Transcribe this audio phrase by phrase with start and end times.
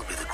[0.00, 0.29] will be the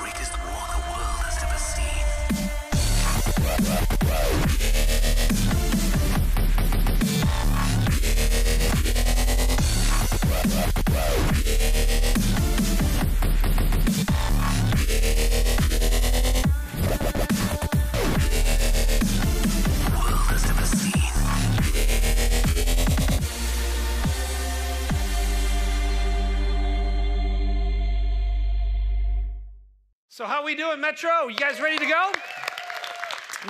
[30.87, 31.27] Metro?
[31.27, 32.11] You guys ready to go?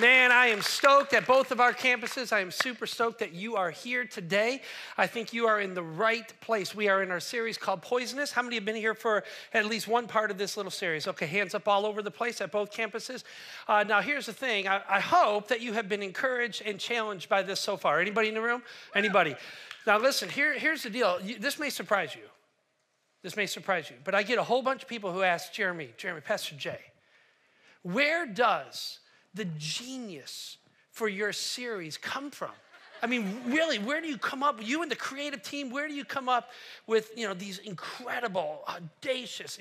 [0.02, 2.34] Man, I am stoked at both of our campuses.
[2.34, 4.64] I am super stoked that you are here today.
[4.98, 6.74] I think you are in the right place.
[6.74, 8.32] We are in our series called Poisonous.
[8.32, 9.24] How many have been here for
[9.54, 11.08] at least one part of this little series?
[11.08, 13.24] Okay, hands up all over the place at both campuses.
[13.68, 14.68] Uh, now, here's the thing.
[14.68, 18.02] I, I hope that you have been encouraged and challenged by this so far.
[18.02, 18.64] Anybody in the room?
[18.96, 19.36] Anybody?
[19.86, 20.28] Now, listen.
[20.28, 21.20] Here, here's the deal.
[21.40, 22.24] This may surprise you.
[23.22, 25.90] This may surprise you, but I get a whole bunch of people who ask Jeremy,
[25.98, 26.80] Jeremy, Pastor Jay,
[27.94, 29.00] where does
[29.34, 30.58] the genius
[30.92, 32.52] for your series come from?
[33.02, 34.60] I mean, really, where do you come up?
[34.62, 36.50] You and the creative team, where do you come up
[36.88, 39.60] with you know these incredible, audacious,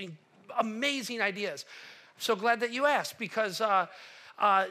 [0.59, 1.67] amazing ideas?
[2.17, 3.61] I'm so glad that you asked because.
[3.61, 3.87] Uh,
[4.39, 4.67] uh,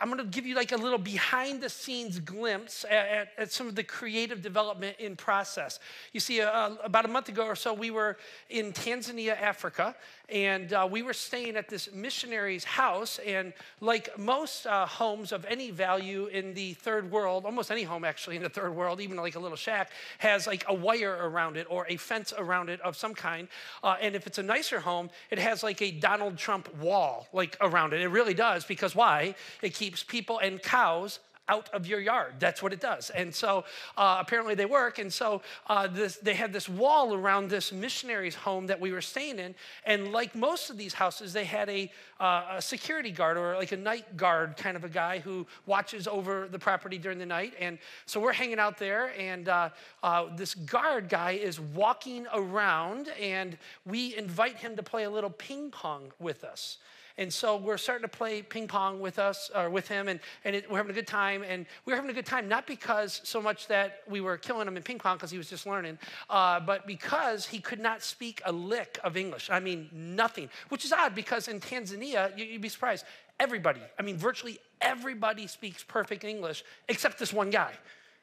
[0.00, 3.52] I'm going to give you like a little behind the scenes glimpse at, at, at
[3.52, 5.80] some of the creative development in process.
[6.12, 8.16] You see, uh, about a month ago or so, we were
[8.48, 9.96] in Tanzania, Africa,
[10.28, 13.18] and uh, we were staying at this missionary's house.
[13.24, 18.04] And like most uh, homes of any value in the third world, almost any home
[18.04, 21.56] actually in the third world, even like a little shack, has like a wire around
[21.56, 23.48] it or a fence around it of some kind.
[23.82, 27.56] Uh, and if it's a nicer home, it has like a Donald Trump wall like
[27.60, 28.00] around it.
[28.00, 29.34] It really does because why?
[29.62, 32.34] It keeps people and cows out of your yard.
[32.38, 33.10] That's what it does.
[33.10, 33.64] And so
[33.96, 34.98] uh, apparently they work.
[34.98, 39.00] And so uh, this, they had this wall around this missionary's home that we were
[39.00, 39.54] staying in.
[39.84, 41.90] And like most of these houses, they had a,
[42.20, 46.06] uh, a security guard or like a night guard kind of a guy who watches
[46.06, 47.54] over the property during the night.
[47.58, 49.70] And so we're hanging out there, and uh,
[50.02, 53.56] uh, this guard guy is walking around, and
[53.86, 56.78] we invite him to play a little ping pong with us.
[57.18, 60.54] And so we're starting to play ping pong with us, or with him, and, and
[60.54, 61.42] it, we're having a good time.
[61.42, 64.68] And we were having a good time, not because so much that we were killing
[64.68, 65.98] him in ping pong because he was just learning,
[66.30, 69.50] uh, but because he could not speak a lick of English.
[69.50, 73.04] I mean, nothing, which is odd because in Tanzania, you, you'd be surprised,
[73.40, 77.72] everybody, I mean, virtually everybody speaks perfect English except this one guy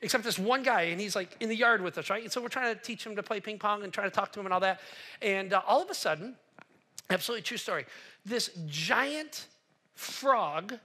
[0.01, 2.21] except this one guy, and he's like in the yard with us, right?
[2.21, 4.31] And so we're trying to teach him to play ping pong and trying to talk
[4.33, 4.79] to him and all that.
[5.21, 6.35] And uh, all of a sudden,
[7.09, 7.85] absolutely true story,
[8.25, 9.47] this giant
[9.93, 10.77] frog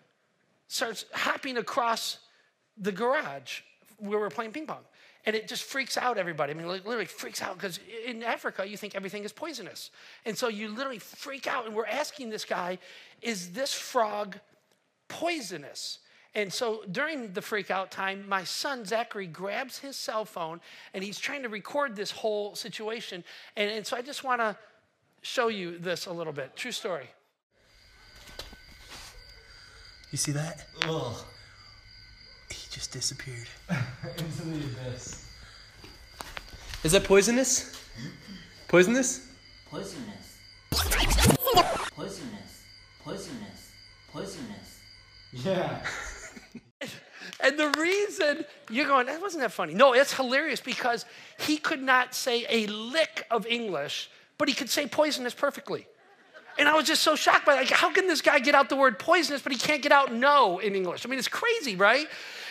[0.69, 2.19] starts hopping across
[2.76, 3.60] the garage
[3.98, 4.84] where we're playing ping pong.
[5.26, 6.53] And it just freaks out everybody.
[6.53, 9.91] I mean, literally freaks out because in Africa, you think everything is poisonous.
[10.25, 11.66] And so you literally freak out.
[11.66, 12.78] And we're asking this guy,
[13.20, 14.38] is this frog
[15.08, 15.98] poisonous?
[16.34, 20.60] And so during the freak out time, my son Zachary grabs his cell phone
[20.94, 23.25] and he's trying to record this whole situation.
[23.56, 24.56] And, and so I just want to
[25.22, 26.56] show you this a little bit.
[26.56, 27.08] True story.
[30.10, 30.66] You see that?
[30.82, 31.16] Ugh.
[32.50, 33.47] He just disappeared.
[34.19, 35.26] Into the abyss.
[36.82, 37.76] Is that poisonous?
[38.69, 39.28] Poisonous?
[39.70, 40.38] Poisonous.
[40.70, 42.62] Poisonous.
[43.04, 43.70] Poisonous.
[44.12, 44.81] Poisonous.
[45.32, 45.84] Yeah.
[47.42, 49.75] And the reason you're going, that wasn't that funny.
[49.75, 51.04] No, it's hilarious because
[51.38, 55.86] he could not say a lick of English, but he could say poisonous perfectly.
[56.58, 58.74] And I was just so shocked by like, how can this guy get out the
[58.74, 61.04] word poisonous, but he can't get out no in English?
[61.04, 62.08] I mean, it's crazy, right?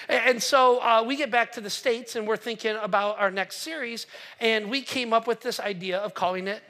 [0.08, 3.58] And so uh, we get back to the States and we're thinking about our next
[3.58, 4.06] series,
[4.40, 6.62] and we came up with this idea of calling it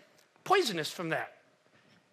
[0.45, 1.33] poisonous from that.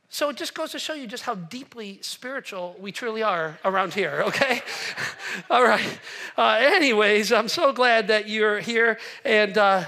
[0.09, 3.95] So it just goes to show you just how deeply spiritual we truly are around
[3.95, 4.63] here, okay?
[5.51, 6.01] All right.
[6.37, 8.99] Uh, anyways, I'm so glad that you're here.
[9.25, 9.85] And uh,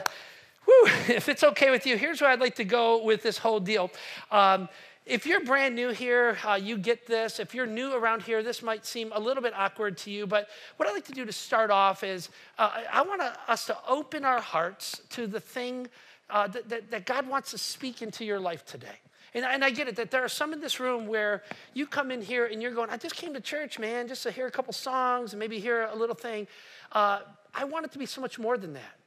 [0.68, 3.60] whew, if it's okay with you, here's where I'd like to go with this whole
[3.60, 3.90] deal.
[4.30, 4.68] Um,
[5.06, 7.40] if you're brand new here, uh, you get this.
[7.40, 10.26] If you're new around here, this might seem a little bit awkward to you.
[10.26, 12.28] But what I'd like to do to start off is
[12.58, 15.88] uh, I- want us to open our hearts to the thing
[16.28, 18.98] uh, that, that, that God wants to speak into your life today.
[19.32, 21.42] And, and I get it that there are some in this room where
[21.72, 24.30] you come in here and you're going, I just came to church, man, just to
[24.30, 26.46] hear a couple songs and maybe hear a little thing.
[26.92, 27.20] Uh,
[27.54, 28.97] I want it to be so much more than that.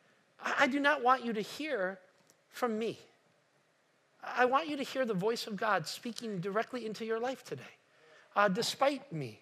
[0.43, 1.99] I, do not want you to hear
[2.49, 2.99] from me.
[4.23, 7.63] I want you to hear the voice of God speaking directly into your life today,
[8.35, 9.39] uh, despite me.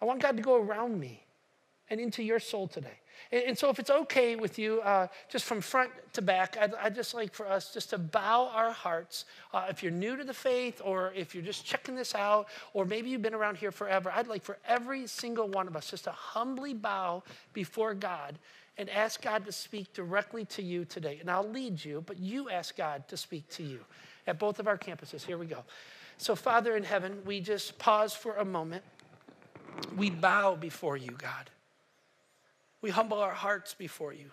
[0.00, 1.24] I want God to go around me
[1.90, 2.98] and into your soul today.
[3.32, 6.74] And, and so, if it's okay with you, uh, just from front to back, I'd,
[6.74, 9.24] I'd, just like for us just to bow our hearts.
[9.52, 12.84] Uh, if you're new to the faith, or if you're just checking this out, or
[12.84, 16.04] maybe you've been around here forever, I'd like for every single one of us just
[16.04, 17.22] to humbly bow
[17.52, 18.38] before God
[18.78, 21.18] and ask God to speak directly to you today.
[21.20, 23.80] And I'll lead you, but you ask God to speak to you
[24.26, 25.26] at both of our campuses.
[25.26, 25.64] Here we go.
[26.16, 28.84] So, Father in heaven, we just pause for a moment.
[29.96, 31.50] We bow before you, God.
[32.80, 34.30] We humble our hearts before you.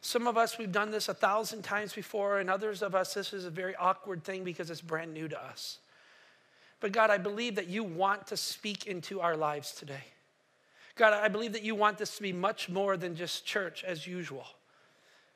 [0.00, 3.32] Some of us, we've done this a thousand times before, and others of us, this
[3.32, 5.78] is a very awkward thing because it's brand new to us.
[6.80, 10.04] But God, I believe that you want to speak into our lives today.
[10.98, 14.06] God, I believe that you want this to be much more than just church as
[14.06, 14.46] usual.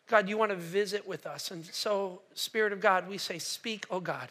[0.08, 1.50] God, you want to visit with us.
[1.50, 4.28] And so, Spirit of God, we say, Speak, O God.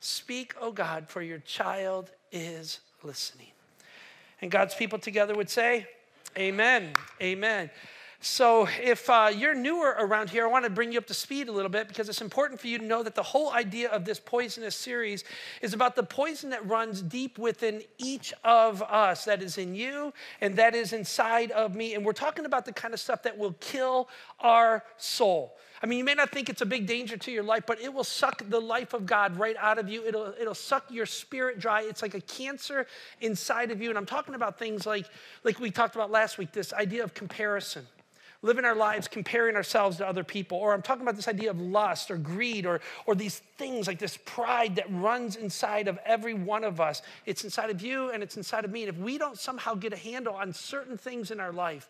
[0.00, 3.46] Speak, O God, for your child is listening.
[4.42, 5.86] And God's people together would say,
[6.36, 6.92] Amen.
[7.22, 7.70] Amen.
[8.26, 11.48] So, if uh, you're newer around here, I want to bring you up to speed
[11.48, 14.06] a little bit because it's important for you to know that the whole idea of
[14.06, 15.24] this poisonous series
[15.60, 20.10] is about the poison that runs deep within each of us, that is in you
[20.40, 21.94] and that is inside of me.
[21.94, 24.08] And we're talking about the kind of stuff that will kill
[24.40, 25.58] our soul.
[25.82, 27.92] I mean, you may not think it's a big danger to your life, but it
[27.92, 30.02] will suck the life of God right out of you.
[30.02, 31.82] It'll, it'll suck your spirit dry.
[31.82, 32.86] It's like a cancer
[33.20, 33.90] inside of you.
[33.90, 35.04] And I'm talking about things like,
[35.42, 37.86] like we talked about last week this idea of comparison
[38.44, 40.58] living our lives comparing ourselves to other people.
[40.58, 43.98] Or I'm talking about this idea of lust or greed or, or these things like
[43.98, 47.00] this pride that runs inside of every one of us.
[47.24, 48.82] It's inside of you and it's inside of me.
[48.82, 51.88] And if we don't somehow get a handle on certain things in our life,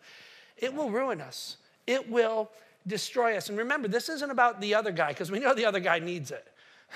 [0.57, 1.57] it will ruin us.
[1.87, 2.49] It will
[2.87, 3.49] destroy us.
[3.49, 6.31] And remember, this isn't about the other guy because we know the other guy needs
[6.31, 6.47] it.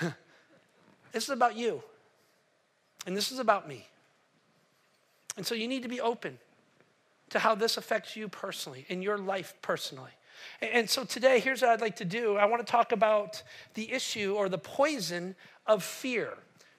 [1.12, 1.82] this is about you.
[3.06, 3.86] And this is about me.
[5.36, 6.38] And so you need to be open
[7.30, 10.10] to how this affects you personally, in your life personally.
[10.60, 13.42] And so today, here's what I'd like to do I want to talk about
[13.74, 15.34] the issue or the poison
[15.66, 16.34] of fear,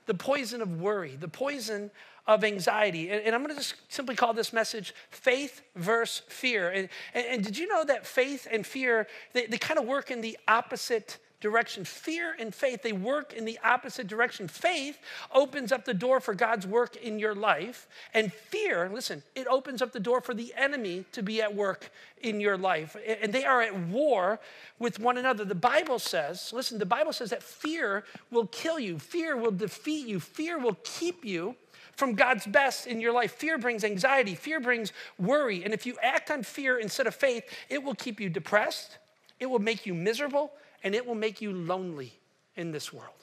[0.05, 1.91] the poison of worry, the poison
[2.27, 3.09] of anxiety.
[3.09, 6.69] And, I'm going to just simply call this message faith versus fear.
[6.69, 10.21] And, and, did you know that faith and fear, they, they kind of work in
[10.21, 11.83] the opposite direction.
[11.83, 14.47] Fear and faith, they work in the opposite direction.
[14.47, 14.97] Faith
[15.33, 19.81] opens up the door for God's work in your life, and fear, listen, it opens
[19.81, 21.91] up the door for the enemy to be at work
[22.21, 22.95] in your life.
[23.21, 24.39] And they are at war
[24.79, 25.43] with one another.
[25.43, 30.07] The Bible says, listen, the Bible says that fear will kill you, fear will defeat
[30.07, 31.55] you, fear will keep you
[31.97, 33.33] from God's best in your life.
[33.33, 35.63] Fear brings anxiety, fear brings worry.
[35.63, 38.97] And if you act on fear instead of faith, it will keep you depressed,
[39.39, 40.51] it will make you miserable,
[40.83, 42.13] and it will make you lonely
[42.55, 43.15] in this world.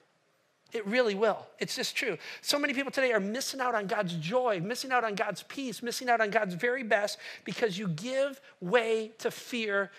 [0.72, 1.46] It really will.
[1.58, 2.18] It's just true.
[2.42, 5.82] So many people today are missing out on God's joy, missing out on God's peace,
[5.82, 9.90] missing out on God's very best because you give way to fear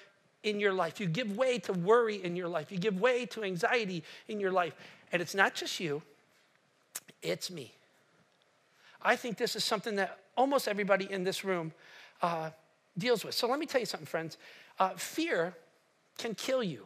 [0.43, 0.99] in your life.
[0.99, 2.71] You give way to worry in your life.
[2.71, 4.75] You give way to anxiety in your life.
[5.11, 6.03] And it's not just you,
[7.23, 7.73] it's me.
[9.01, 11.71] I think this is something that almost everybody in this room
[12.21, 12.51] uh,
[12.97, 13.33] deals with.
[13.33, 14.37] So let me tell you something, friends.
[14.77, 15.55] Uh, fear
[16.17, 16.85] can kill you.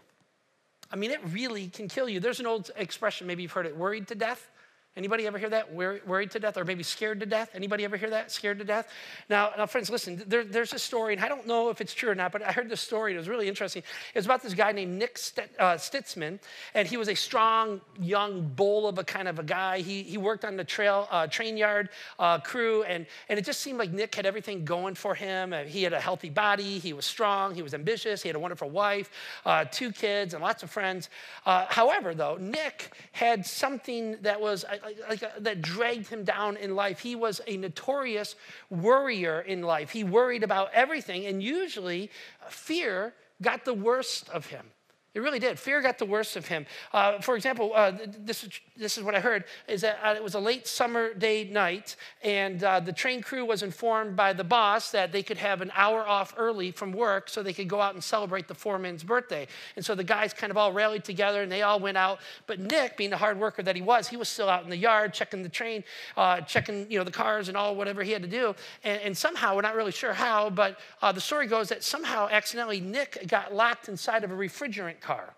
[0.91, 2.19] I mean, it really can kill you.
[2.19, 4.49] There's an old expression, maybe you've heard it worried to death.
[4.95, 5.73] Anybody ever hear that?
[5.73, 7.49] Worried to death or maybe scared to death?
[7.55, 8.31] Anybody ever hear that?
[8.31, 8.89] Scared to death?
[9.27, 12.11] Now, now friends, listen, there, there's a story, and I don't know if it's true
[12.11, 13.81] or not, but I heard this story, and it was really interesting.
[13.81, 15.17] It was about this guy named Nick
[15.57, 16.39] uh, Stitzman,
[16.75, 19.79] and he was a strong, young bull of a kind of a guy.
[19.79, 23.61] He, he worked on the trail, uh, train yard uh, crew, and, and it just
[23.61, 25.53] seemed like Nick had everything going for him.
[25.53, 28.39] Uh, he had a healthy body, he was strong, he was ambitious, he had a
[28.39, 29.09] wonderful wife,
[29.47, 31.09] uh, two kids, and lots of friends.
[31.47, 34.63] Uh, however, though, Nick had something that was
[35.09, 36.99] like, uh, that dragged him down in life.
[36.99, 38.35] He was a notorious
[38.69, 39.91] worrier in life.
[39.91, 42.09] He worried about everything, and usually
[42.45, 44.65] uh, fear got the worst of him.
[45.13, 45.59] It really did.
[45.59, 46.65] Fear got the worst of him.
[46.91, 50.23] Uh, for example, uh, this, is, this is what I heard, is that uh, it
[50.23, 54.43] was a late summer day night, and uh, the train crew was informed by the
[54.43, 57.79] boss that they could have an hour off early from work so they could go
[57.79, 59.45] out and celebrate the foreman's birthday.
[59.75, 62.19] And so the guys kind of all rallied together, and they all went out.
[62.47, 64.77] But Nick, being the hard worker that he was, he was still out in the
[64.77, 65.83] yard checking the train,
[66.17, 68.55] uh, checking you know, the cars and all whatever he had to do.
[68.83, 72.79] And, and somehow, we're not really sure how, but the story goes that somehow accidentally
[72.79, 75.35] Nick got locked inside of a refrigerant car,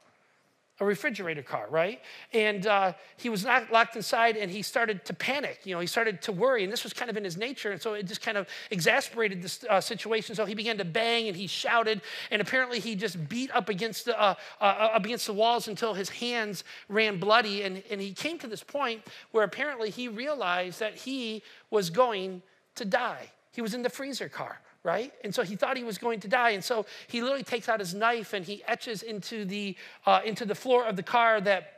[0.79, 2.01] a refrigerator car, right?
[2.33, 5.61] And uh, he was not locked inside and he started to panic.
[5.63, 7.71] You know, he started to worry, and this was kind of in his nature.
[7.71, 10.35] And so it just kind of exasperated the uh, situation.
[10.35, 14.05] So he began to bang and he shouted, and apparently he just beat up against
[14.05, 17.63] the, uh, uh, uh up against the walls until his hands ran bloody.
[17.63, 22.41] And, and he came to this point where apparently he realized that he was going
[22.75, 23.31] to die.
[23.53, 25.11] He was in the freezer car right?
[25.23, 26.51] And so he thought he was going to die.
[26.51, 29.75] And so he literally takes out his knife and he etches into the,
[30.05, 31.71] uh, into the floor of the car that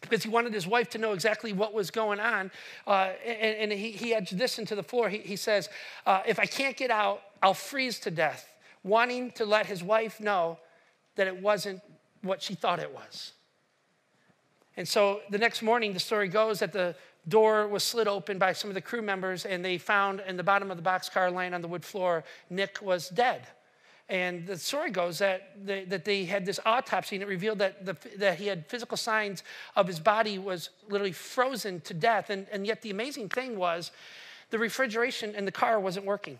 [0.00, 2.50] because he wanted his wife to know exactly what was going on.
[2.86, 5.08] Uh, and, and he, he etched this into the floor.
[5.08, 5.68] He, he says,
[6.06, 8.48] uh, If I can't get out, I'll freeze to death,
[8.84, 10.58] wanting to let his wife know
[11.16, 11.80] that it wasn't
[12.22, 13.32] what she thought it was.
[14.76, 16.94] And so the next morning, the story goes that the
[17.28, 20.44] door was slid open by some of the crew members, and they found in the
[20.44, 23.46] bottom of the boxcar lying on the wood floor, Nick was dead.
[24.08, 27.84] And the story goes that they, that they had this autopsy and it revealed that,
[27.84, 29.42] the, that he had physical signs
[29.74, 32.30] of his body was literally frozen to death.
[32.30, 33.90] And, and yet the amazing thing was
[34.50, 36.38] the refrigeration in the car wasn't working.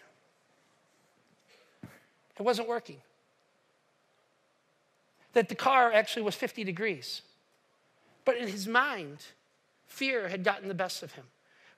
[2.38, 2.98] It wasn't working.
[5.32, 7.22] That the car actually was 50 degrees.
[8.24, 9.18] But in his mind,
[9.86, 11.24] fear had gotten the best of him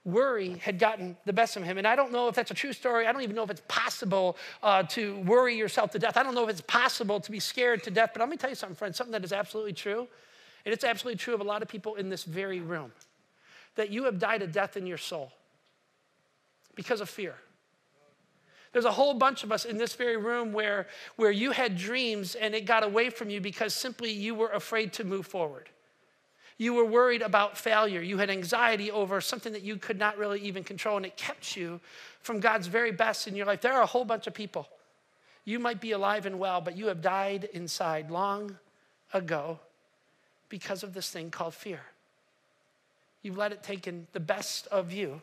[0.08, 1.78] worry had gotten the best of him.
[1.78, 3.06] And I don't know if that's a true story.
[3.06, 6.16] I don't even know if it's possible uh, to worry yourself to death.
[6.16, 8.10] I don't know if it's possible to be scared to death.
[8.14, 10.08] But let me tell you something, friends, something that is absolutely true.
[10.64, 12.92] And it's absolutely true of a lot of people in this very room
[13.76, 15.32] that you have died a death in your soul
[16.74, 17.34] because of fear.
[18.72, 22.34] There's a whole bunch of us in this very room where, where you had dreams
[22.34, 25.70] and it got away from you because simply you were afraid to move forward.
[26.58, 28.02] You were worried about failure.
[28.02, 31.56] You had anxiety over something that you could not really even control, and it kept
[31.56, 31.80] you
[32.20, 33.60] from God's very best in your life.
[33.60, 34.68] There are a whole bunch of people.
[35.44, 38.58] You might be alive and well, but you have died inside long
[39.14, 39.60] ago
[40.48, 41.80] because of this thing called fear.
[43.22, 45.22] You've let it take in the best of you.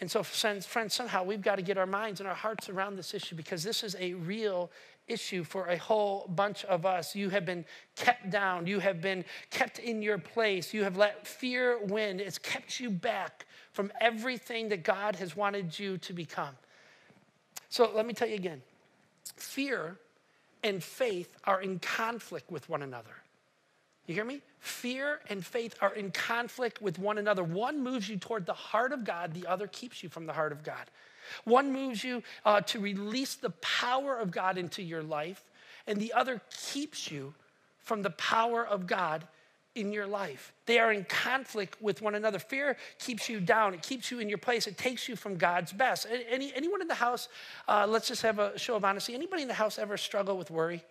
[0.00, 3.12] And so, friends, somehow we've got to get our minds and our hearts around this
[3.12, 4.70] issue because this is a real
[5.10, 7.14] issue for a whole bunch of us.
[7.14, 7.64] You have been
[7.96, 12.20] kept down, you have been kept in your place, you have let fear win.
[12.20, 16.54] It's kept you back from everything that God has wanted you to become.
[17.68, 18.62] So let me tell you again
[19.36, 19.96] fear
[20.62, 23.14] and faith are in conflict with one another.
[24.06, 24.42] You hear me?
[24.58, 27.44] Fear and faith are in conflict with one another.
[27.44, 30.52] One moves you toward the heart of God, the other keeps you from the heart
[30.52, 30.90] of God.
[31.44, 35.42] One moves you uh, to release the power of God into your life,
[35.86, 36.40] and the other
[36.72, 37.34] keeps you
[37.78, 39.26] from the power of God
[39.74, 40.52] in your life.
[40.66, 42.38] They are in conflict with one another.
[42.38, 45.72] Fear keeps you down, it keeps you in your place, it takes you from God's
[45.72, 46.06] best.
[46.28, 47.28] Any, anyone in the house,
[47.68, 49.14] uh, let's just have a show of honesty.
[49.14, 50.84] Anybody in the house ever struggle with worry?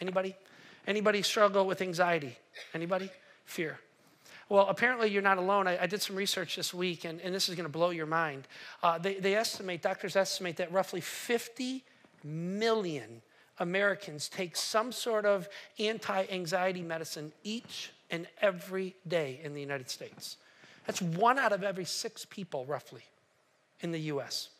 [0.00, 0.34] Anybody?
[0.86, 2.36] Anybody struggle with anxiety?
[2.74, 3.10] Anybody?
[3.44, 3.78] Fear.
[4.48, 5.66] Well, apparently you're not alone.
[5.66, 8.06] I, I did some research this week, and, and this is going to blow your
[8.06, 8.46] mind.
[8.82, 11.82] Uh, they, they estimate, doctors estimate that roughly 50
[12.22, 13.22] million
[13.58, 15.48] Americans take some sort of
[15.78, 20.36] anti anxiety medicine each and every day in the United States.
[20.86, 23.02] That's one out of every six people, roughly,
[23.80, 24.50] in the US.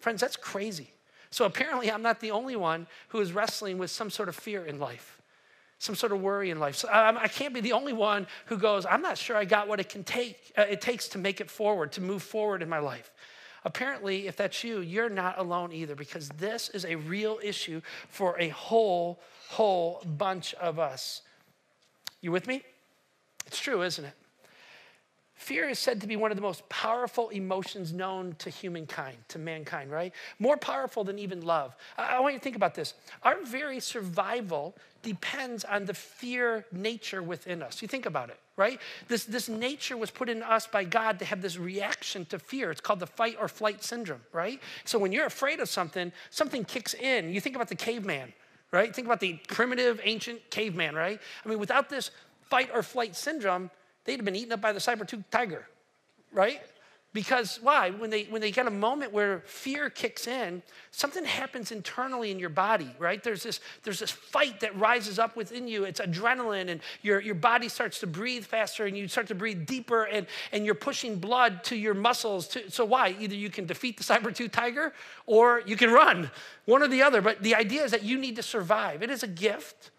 [0.00, 0.90] Friends, that's crazy.
[1.30, 4.66] So apparently, I'm not the only one who is wrestling with some sort of fear
[4.66, 5.21] in life
[5.82, 6.76] some sort of worry in life.
[6.76, 9.66] So um, I can't be the only one who goes, I'm not sure I got
[9.66, 12.68] what it can take, uh, it takes to make it forward, to move forward in
[12.68, 13.10] my life.
[13.64, 18.38] Apparently, if that's you, you're not alone either because this is a real issue for
[18.38, 21.22] a whole, whole bunch of us.
[22.20, 22.62] You with me?
[23.48, 24.14] It's true, isn't it?
[25.42, 29.40] Fear is said to be one of the most powerful emotions known to humankind, to
[29.40, 30.14] mankind, right?
[30.38, 31.74] More powerful than even love.
[31.98, 32.94] I, want you to think about this.
[33.24, 37.82] Our very survival depends on the fear nature within us.
[37.82, 38.80] You think about it, right?
[39.08, 42.70] This, this nature was put in us by God to have this reaction to fear.
[42.70, 44.60] It's called the fight or flight syndrome, right?
[44.84, 47.34] So when you're afraid of something, something kicks in.
[47.34, 48.32] You think about the caveman,
[48.70, 48.94] right?
[48.94, 51.20] Think about the primitive, ancient caveman, right?
[51.44, 53.72] I mean, without this fight or flight syndrome,
[54.04, 55.66] they'd have been eaten up by the saber-tooth tiger,
[56.32, 56.60] right?
[57.14, 57.90] Because why?
[57.90, 62.38] When they when they get a moment where fear kicks in, something happens internally in
[62.38, 63.22] your body, right?
[63.22, 65.84] There's this there's this fight that rises up within you.
[65.84, 69.66] It's adrenaline, and your, your body starts to breathe faster, and you start to breathe
[69.66, 72.48] deeper, and, and you're pushing blood to your muscles.
[72.48, 73.14] To, so why?
[73.20, 74.94] Either you can defeat the saber-tooth tiger
[75.26, 76.30] or you can run,
[76.64, 77.20] one or the other.
[77.20, 79.02] But the idea is that you need to survive.
[79.02, 79.90] It is a gift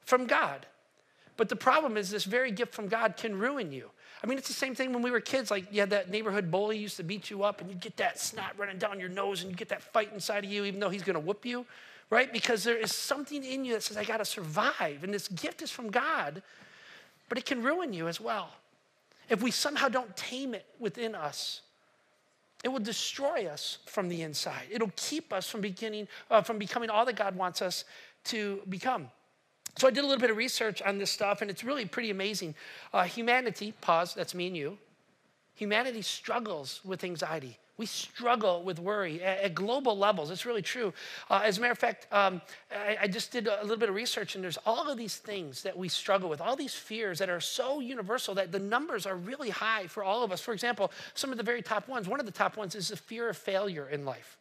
[0.00, 0.66] from God.
[1.36, 3.90] But the problem is, this very gift from God can ruin you.
[4.22, 5.50] I mean, it's the same thing when we were kids.
[5.50, 8.20] Like, you had that neighborhood bully used to beat you up, and you get that
[8.20, 10.90] snot running down your nose, and you get that fight inside of you, even though
[10.90, 11.66] he's going to whoop you,
[12.10, 12.32] right?
[12.32, 15.02] Because there is something in you that says, I got to survive.
[15.02, 16.42] And this gift is from God,
[17.28, 18.50] but it can ruin you as well.
[19.28, 21.62] If we somehow don't tame it within us,
[22.62, 24.66] it will destroy us from the inside.
[24.70, 27.84] It'll keep us from beginning, uh, from becoming all that God wants us
[28.24, 29.08] to become.
[29.76, 32.10] So I did a little bit of research on this stuff, and it's really pretty
[32.10, 32.54] amazing.
[32.92, 34.78] Uh, humanity, pause, that's me and you.
[35.54, 37.58] Humanity struggles with anxiety.
[37.78, 40.30] We struggle with worry at, at global levels.
[40.30, 40.92] It's really true.
[41.30, 43.94] Uh, as a matter of fact, um, I, I just did a little bit of
[43.94, 47.30] research, and there's all of these things that we struggle with, all these fears that
[47.30, 50.40] are so universal that the numbers are really high for all of us.
[50.40, 52.96] For example, some of the very top ones, one of the top ones is the
[52.96, 54.36] fear of failure in life.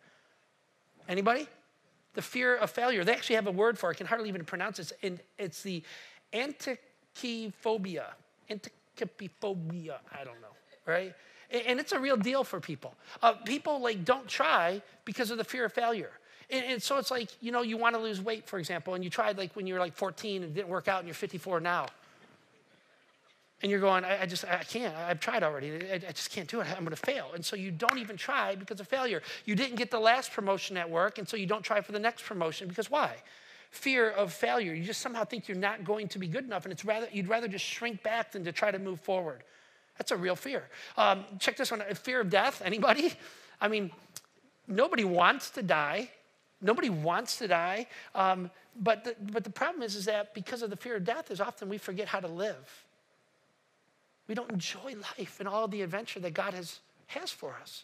[1.08, 1.48] Anybody?
[2.14, 3.04] The fear of failure.
[3.04, 3.96] They actually have a word for it.
[3.96, 4.92] I can hardly even pronounce it.
[5.02, 5.84] And it's the
[6.34, 8.06] antichophobia.
[8.50, 9.96] Antichophobia.
[10.12, 11.14] I don't know, right?
[11.50, 12.94] And it's a real deal for people.
[13.22, 16.12] Uh, people like don't try because of the fear of failure.
[16.50, 19.04] And, and so it's like, you know, you want to lose weight, for example, and
[19.04, 21.16] you tried like when you were like 14 and it didn't work out and you're
[21.16, 21.88] 54 now.
[23.62, 24.96] And you're going, I, I just, I can't.
[24.96, 25.72] I've tried already.
[25.92, 26.68] I, I just can't do it.
[26.72, 27.28] I'm going to fail.
[27.36, 29.22] And so you don't even try because of failure.
[29.46, 32.00] You didn't get the last promotion at work, and so you don't try for the
[32.00, 33.18] next promotion because why?
[33.70, 34.74] Fear of failure.
[34.74, 37.30] You just somehow think you're not going to be good enough, and it's rather you'd
[37.30, 39.44] rather just shrink back than to try to move forward.
[39.98, 40.64] That's a real fear.
[40.98, 42.62] Um, check this one: fear of death.
[42.66, 43.14] Anybody?
[43.62, 43.92] I mean,
[44.68, 46.10] nobody wants to die.
[46.62, 47.88] Nobody wants to die.
[48.16, 51.32] Um, but the, but the problem is, is that because of the fear of death,
[51.32, 52.86] is often we forget how to live.
[54.32, 57.84] We don't enjoy life and all the adventure that God has, has for us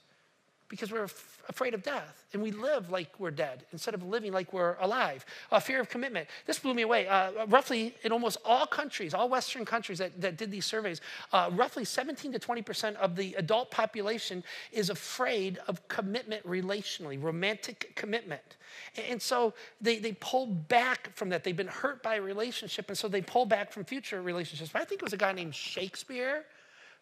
[0.70, 4.34] because we're f- afraid of death and we live like we're dead instead of living
[4.34, 5.26] like we're alive.
[5.52, 6.28] Uh, fear of commitment.
[6.46, 7.08] This blew me away.
[7.08, 11.50] Uh, roughly in almost all countries, all Western countries that, that did these surveys, uh,
[11.54, 18.58] roughly 17 to 20% of the adult population is afraid of commitment relationally, romantic commitment.
[18.96, 21.44] And, and so they, they pull back from that.
[21.44, 24.72] They've been hurt by a relationship, and so they pull back from future relationships.
[24.74, 26.46] But I think it was a guy named Shakespeare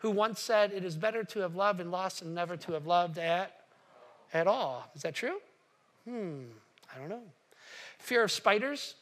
[0.06, 2.86] who once said, It is better to have loved and lost than never to have
[2.86, 3.62] loved at,
[4.36, 4.88] at all.
[4.96, 5.42] Is that true?
[6.08, 6.44] Hmm,
[6.96, 7.24] I don't know.
[7.98, 8.94] Fear of spiders.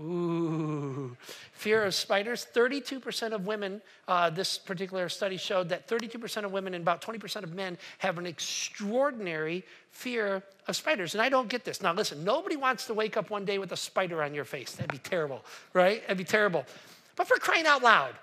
[0.00, 1.16] Ooh,
[1.52, 2.48] fear of spiders.
[2.52, 7.44] 32% of women, uh, this particular study showed that 32% of women and about 20%
[7.44, 9.62] of men have an extraordinary
[9.92, 11.14] fear of spiders.
[11.14, 11.80] And I don't get this.
[11.80, 14.72] Now, listen, nobody wants to wake up one day with a spider on your face.
[14.72, 16.02] That'd be terrible, right?
[16.02, 16.66] That'd be terrible.
[17.14, 18.16] But for crying out loud,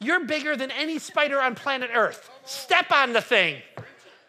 [0.00, 2.30] you're bigger than any spider on planet Earth.
[2.44, 3.62] Step on the thing,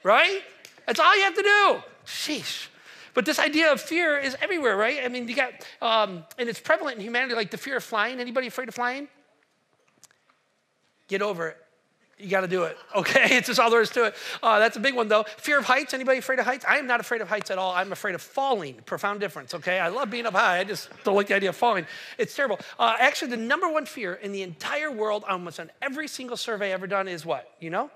[0.03, 0.41] right?
[0.85, 1.83] That's all you have to do.
[2.05, 2.67] Sheesh.
[3.13, 4.99] But this idea of fear is everywhere, right?
[5.03, 8.19] I mean, you got, um, and it's prevalent in humanity, like the fear of flying.
[8.19, 9.07] Anybody afraid of flying?
[11.07, 11.64] Get over it.
[12.17, 12.77] You got to do it.
[12.95, 14.15] Okay, it's just all there is to it.
[14.41, 15.23] Uh, that's a big one, though.
[15.35, 15.93] Fear of heights.
[15.93, 16.63] Anybody afraid of heights?
[16.65, 17.73] I am not afraid of heights at all.
[17.73, 18.75] I'm afraid of falling.
[18.85, 19.53] Profound difference.
[19.53, 20.59] Okay, I love being up high.
[20.59, 21.85] I just don't like the idea of falling.
[22.17, 22.57] It's terrible.
[22.79, 26.71] Uh, actually, the number one fear in the entire world, almost on every single survey
[26.71, 27.51] ever done, is what?
[27.59, 27.91] You know?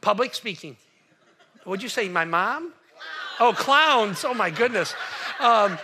[0.00, 0.78] Public speaking.
[1.64, 2.08] What'd you say?
[2.08, 2.72] My mom?
[3.38, 4.24] Oh, clowns.
[4.24, 4.94] Oh my goodness.
[5.40, 5.78] Um,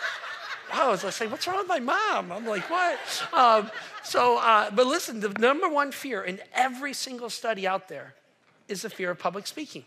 [0.73, 2.33] I was like, what's wrong with my mom?
[2.33, 2.99] I'm like, what?
[3.33, 3.71] Um,
[4.03, 8.15] so, uh, but listen, the number one fear in every single study out there
[8.69, 9.85] is the fear of public speaking.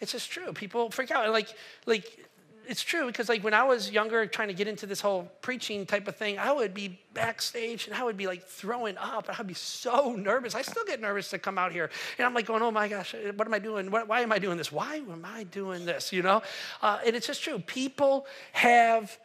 [0.00, 0.52] It's just true.
[0.52, 1.30] People freak out.
[1.30, 1.48] Like,
[1.86, 2.26] like
[2.66, 5.86] it's true because like when I was younger, trying to get into this whole preaching
[5.86, 9.28] type of thing, I would be backstage and I would be like throwing up.
[9.28, 10.54] and I'd be so nervous.
[10.54, 13.14] I still get nervous to come out here, and I'm like going, "Oh my gosh,
[13.36, 13.90] what am I doing?
[13.90, 14.72] Why am I doing this?
[14.72, 16.42] Why am I doing this?" You know,
[16.82, 17.58] uh, and it's just true.
[17.58, 19.16] People have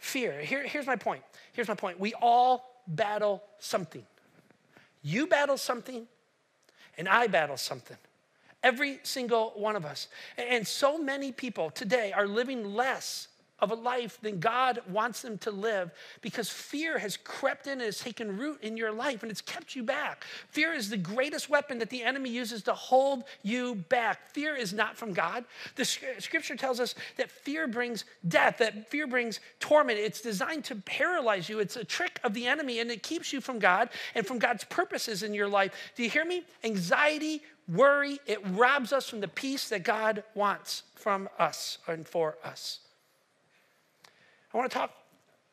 [0.00, 0.40] fear.
[0.40, 1.22] Here, here's my point.
[1.52, 2.00] Here's my point.
[2.00, 4.04] We all battle something.
[5.02, 6.06] You battle something,
[6.98, 7.96] and I battle something.
[8.62, 10.08] Every single one of us.
[10.36, 13.28] And so many people today are living less
[13.60, 17.82] of a life than God wants them to live because fear has crept in and
[17.82, 20.24] has taken root in your life and it's kept you back.
[20.48, 24.30] Fear is the greatest weapon that the enemy uses to hold you back.
[24.32, 25.44] Fear is not from God.
[25.76, 29.98] The scripture tells us that fear brings death, that fear brings torment.
[29.98, 31.58] It's designed to paralyze you.
[31.58, 34.64] It's a trick of the enemy and it keeps you from God and from God's
[34.64, 35.72] purposes in your life.
[35.96, 36.44] Do you hear me?
[36.64, 42.36] Anxiety, worry, it robs us from the peace that God wants from us and for
[42.44, 42.80] us.
[44.52, 44.90] I want to talk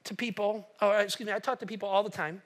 [0.05, 2.41] to people, or excuse me, I talk to people all the time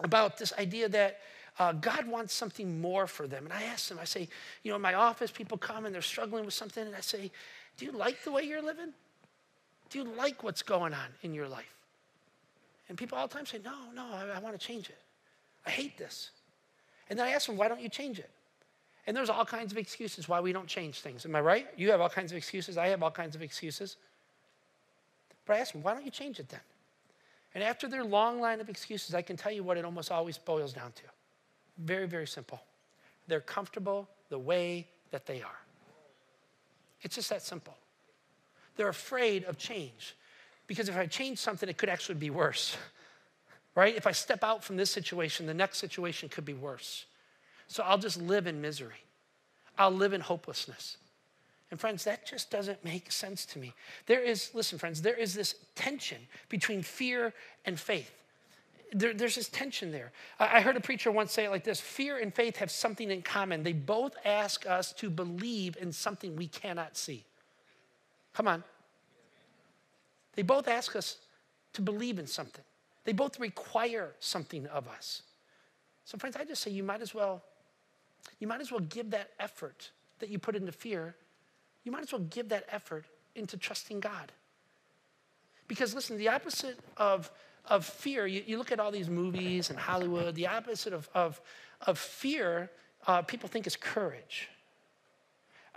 [0.00, 1.20] about this idea that
[1.58, 3.44] uh, God wants something more for them.
[3.44, 4.28] And I ask them, I say,
[4.62, 7.30] you know, in my office, people come and they're struggling with something, and I say,
[7.76, 8.92] do you like the way you're living?
[9.90, 11.74] Do you like what's going on in your life?
[12.88, 14.98] And people all the time say, no, no, I, I want to change it.
[15.66, 16.30] I hate this.
[17.10, 18.30] And then I ask them, why don't you change it?
[19.06, 21.26] And there's all kinds of excuses why we don't change things.
[21.26, 21.66] Am I right?
[21.76, 22.78] You have all kinds of excuses.
[22.78, 23.96] I have all kinds of excuses.
[25.46, 26.60] But I asked them, why don't you change it then?
[27.54, 30.38] And after their long line of excuses, I can tell you what it almost always
[30.38, 31.02] boils down to.
[31.78, 32.62] Very, very simple.
[33.28, 35.58] They're comfortable the way that they are.
[37.02, 37.76] It's just that simple.
[38.76, 40.16] They're afraid of change
[40.66, 42.76] because if I change something, it could actually be worse.
[43.74, 43.96] Right?
[43.96, 47.06] If I step out from this situation, the next situation could be worse.
[47.68, 49.02] So I'll just live in misery.
[49.78, 50.98] I'll live in hopelessness.
[51.72, 53.72] And friends, that just doesn't make sense to me.
[54.04, 56.18] There is, listen, friends, there is this tension
[56.50, 57.32] between fear
[57.64, 58.12] and faith.
[58.92, 60.12] There, there's this tension there.
[60.38, 63.10] I I heard a preacher once say it like this fear and faith have something
[63.10, 63.62] in common.
[63.62, 67.24] They both ask us to believe in something we cannot see.
[68.34, 68.62] Come on.
[70.34, 71.16] They both ask us
[71.72, 72.64] to believe in something,
[73.04, 75.22] they both require something of us.
[76.04, 77.42] So, friends, I just say you might as well,
[78.40, 81.16] you might as well give that effort that you put into fear,
[81.84, 84.32] you might as well give that effort into trusting God.
[85.68, 87.30] Because listen, the opposite of,
[87.66, 91.40] of fear, you, you look at all these movies and Hollywood, the opposite of, of,
[91.80, 92.70] of fear,
[93.06, 94.48] uh, people think is courage.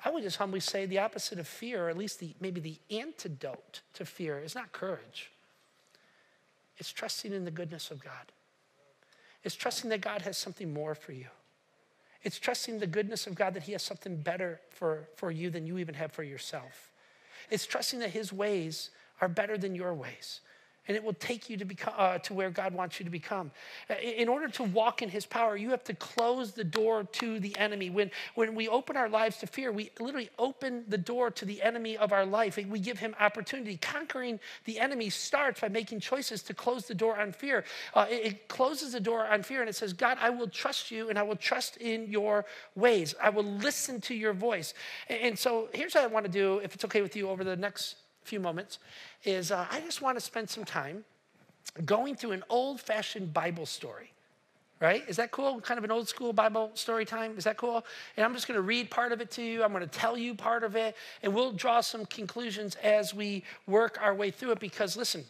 [0.03, 2.77] I would just humbly say the opposite of fear, or at least the, maybe the
[2.91, 5.31] antidote to fear, is not courage.
[6.77, 8.31] It's trusting in the goodness of God.
[9.43, 11.27] It's trusting that God has something more for you.
[12.25, 15.67] It's trusting the goodness of God that He has something better for, for you than
[15.67, 16.89] you even have for yourself.
[17.51, 18.89] It's trusting that His ways
[19.21, 20.41] are better than your ways.
[20.87, 23.51] And it will take you to, become, uh, to where God wants you to become.
[23.89, 27.39] Uh, In order to walk in His power, you have to close the door to
[27.39, 27.89] the enemy.
[27.89, 31.61] When, when we open our lives to fear, we literally open the door to the
[31.61, 32.57] enemy of our life.
[32.57, 33.77] We give him opportunity.
[33.77, 37.63] Conquering the enemy starts by making choices to close the door on fear.
[37.93, 40.91] Uh, it, it closes the door on fear and it says, God, I will trust
[40.91, 42.45] you and I will trust in your
[42.75, 43.15] ways.
[43.21, 44.73] I will listen to your voice.
[45.09, 47.43] And, and so here's what I want to do, if it's okay with you, over
[47.43, 47.95] the next
[48.25, 48.79] few moments
[49.23, 51.05] is uh, I just want to spend some time
[51.85, 54.11] going through an old fashioned Bible story.
[54.81, 55.03] Right?
[55.07, 55.61] Is that cool?
[55.61, 57.35] Kind of an old school Bible story time?
[57.37, 57.85] Is that cool?
[58.17, 59.63] And I'm just going to read part of it to you.
[59.63, 63.45] I'm going to tell you part of it, and we'll draw some conclusions as we
[63.67, 64.59] work our way through it.
[64.59, 65.23] Because listen,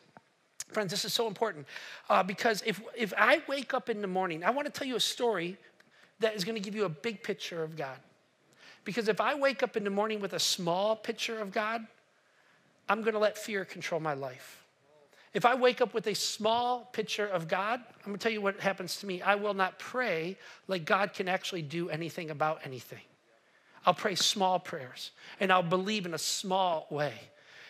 [0.70, 1.68] friends, this is so important.
[2.10, 4.96] Uh, because if, if I wake up in the morning, I want to tell you
[4.96, 5.58] a story
[6.22, 7.98] that is going to give you a big picture of God.
[8.84, 11.86] Because if I wake up in the morning with a small picture of God,
[12.88, 14.64] I'm going to let fear control my life.
[15.34, 18.42] If I wake up with a small picture of God, I'm going to tell you
[18.42, 19.22] what happens to me.
[19.22, 23.02] I will not pray like God can actually do anything about anything.
[23.86, 27.14] I'll pray small prayers and I'll believe in a small way.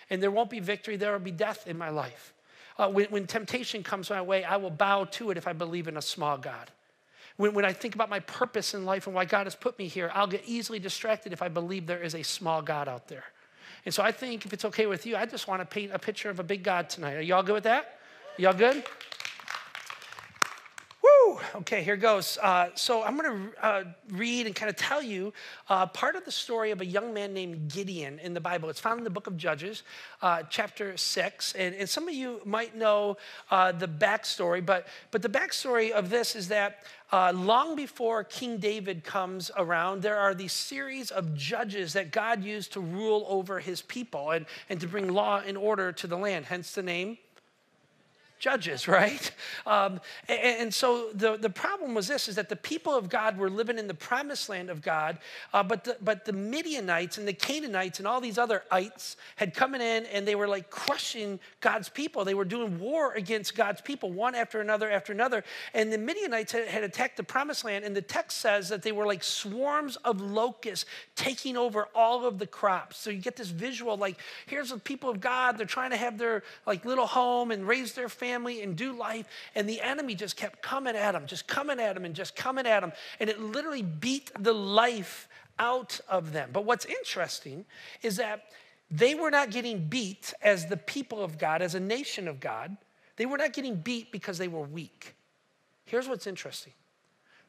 [0.10, 2.34] And there won't be victory, there will be death in my life.
[2.78, 5.88] Uh, when, when temptation comes my way, I will bow to it if I believe
[5.88, 6.70] in a small God.
[7.38, 9.88] When, when I think about my purpose in life and why God has put me
[9.88, 13.26] here, I'll get easily distracted if I believe there is a small God out there.
[13.86, 16.00] And so I think if it's okay with you, I just want to paint a
[16.00, 17.14] picture of a big God tonight.
[17.14, 18.00] Are y'all good with that?
[18.38, 18.84] Y'all good?
[21.26, 21.40] Woo!
[21.56, 22.38] Okay, here goes.
[22.42, 25.34] Uh, so I'm going to uh, read and kind of tell you
[25.70, 28.70] uh, part of the story of a young man named Gideon in the Bible.
[28.70, 29.84] It's found in the book of Judges,
[30.22, 31.54] uh, chapter 6.
[31.54, 33.18] And, and, some of you might know
[33.50, 38.58] uh, the backstory, but, but the backstory of this is that uh, long before King
[38.58, 43.60] David comes around, there are these series of judges that God used to rule over
[43.60, 47.18] his people and, and to bring law and order to the land, hence the name
[48.46, 49.32] judges, right?
[49.66, 53.40] Um, and, and, so the, the problem was this, is that the people of God
[53.40, 55.18] were living in the promised land of God,
[55.52, 59.56] uh, but, the, but the Midianites and the Canaanites and all these other ites had
[59.56, 62.24] come in and they were like crushing God's people.
[62.24, 65.44] They were doing war against God's people, one after another after another.
[65.74, 68.92] And the Midianites had, had attacked the promised land, and the text says that they
[68.92, 72.98] were like swarms of locusts taking over all of the crops.
[72.98, 76.20] So you get this visual, like, here's the people of God, they're trying to have
[76.20, 79.28] their like little home and raise their family family and do life.
[79.56, 82.68] And the enemy just kept coming at them, just coming at them and just coming
[82.68, 82.92] at them.
[83.20, 86.50] And it literally beat the life out of them.
[86.52, 87.66] But what's interesting
[88.02, 88.44] is that
[88.92, 92.76] they were not getting beat as the people of God, as a nation of God.
[93.16, 95.16] They were not getting beat because they were weak.
[95.86, 96.74] Here's what's interesting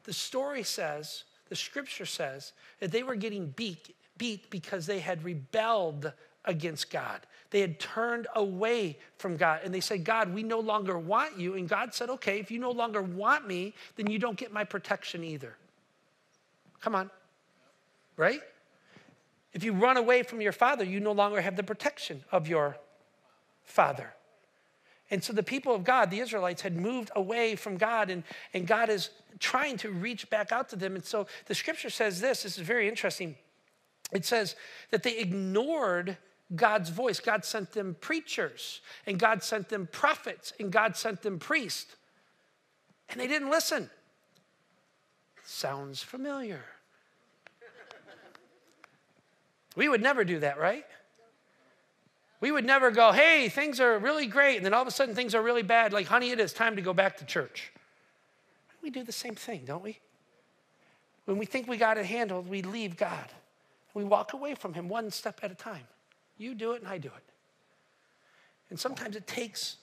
[0.03, 5.21] the story says, the scripture says, that they were getting beat, beat because they had
[5.23, 6.13] rebelled
[6.45, 7.19] against God.
[7.49, 11.55] They had turned away from God and they said, God, we no longer want you.
[11.55, 14.63] And God said, okay, if you no longer want me, then you don't get my
[14.63, 15.55] protection either.
[16.81, 17.09] Come on,
[18.17, 18.41] right?
[19.53, 22.77] If you run away from your father, you no longer have the protection of your
[23.63, 24.13] father.
[25.09, 28.67] And so the people of God, the Israelites, had moved away from God, and, and
[28.67, 30.95] God is trying to reach back out to them.
[30.95, 33.35] And so the scripture says this this is very interesting.
[34.11, 34.55] It says
[34.91, 36.17] that they ignored
[36.55, 37.19] God's voice.
[37.19, 41.95] God sent them preachers, and God sent them prophets, and God sent them priests.
[43.09, 43.89] And they didn't listen.
[45.43, 46.63] Sounds familiar.
[49.75, 50.85] We would never do that, right?
[52.39, 55.15] We would never go, hey, things are really great, and then all of a sudden
[55.15, 55.93] things are really bad.
[55.93, 57.71] Like, honey, it is time to go back to church.
[58.81, 59.99] We do the same thing, don't we?
[61.25, 63.27] When we think we got it handled, we leave God.
[63.93, 65.87] we walk away from Him one step at a time.
[66.37, 67.23] You do it and I do it.
[68.69, 69.77] And sometimes it takes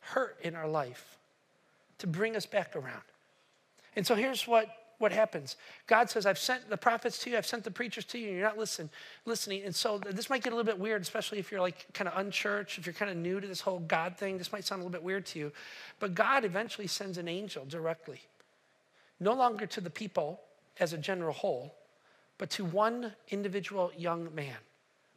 [0.00, 1.18] hurt in our life
[1.98, 3.02] to bring us back around.
[3.96, 5.56] And so here's what, what happens
[5.86, 8.36] God says, I've sent the prophets to you, I've sent the preachers to you, and
[8.36, 8.90] you're not listen,
[9.24, 9.62] listening.
[9.64, 12.16] And so this might get a little bit weird, especially if you're like kind of
[12.18, 14.38] unchurched, if you're kind of new to this whole God thing.
[14.38, 15.52] This might sound a little bit weird to you.
[15.98, 18.20] But God eventually sends an angel directly,
[19.20, 20.40] no longer to the people
[20.78, 21.74] as a general whole,
[22.36, 24.56] but to one individual young man,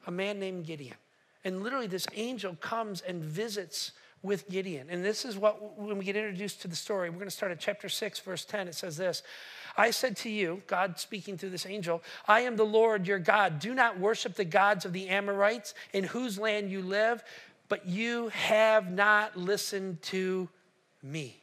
[0.07, 0.97] a man named Gideon.
[1.43, 3.91] And literally, this angel comes and visits
[4.23, 4.87] with Gideon.
[4.89, 7.51] And this is what, when we get introduced to the story, we're going to start
[7.51, 8.67] at chapter 6, verse 10.
[8.67, 9.23] It says this
[9.77, 13.59] I said to you, God speaking through this angel, I am the Lord your God.
[13.59, 17.23] Do not worship the gods of the Amorites in whose land you live,
[17.69, 20.49] but you have not listened to
[21.01, 21.37] me.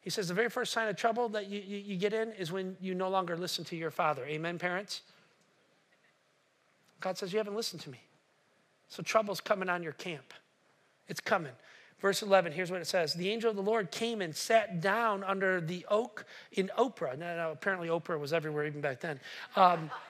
[0.00, 2.50] He says the very first sign of trouble that you, you, you get in is
[2.50, 4.24] when you no longer listen to your father.
[4.24, 5.02] Amen, parents?
[7.00, 8.00] God says, You haven't listened to me.
[8.88, 10.32] So trouble's coming on your camp.
[11.08, 11.52] It's coming.
[12.00, 15.24] Verse 11, here's what it says The angel of the Lord came and sat down
[15.24, 17.18] under the oak in Oprah.
[17.18, 19.20] Now, now apparently, Oprah was everywhere even back then.
[19.56, 19.90] Um,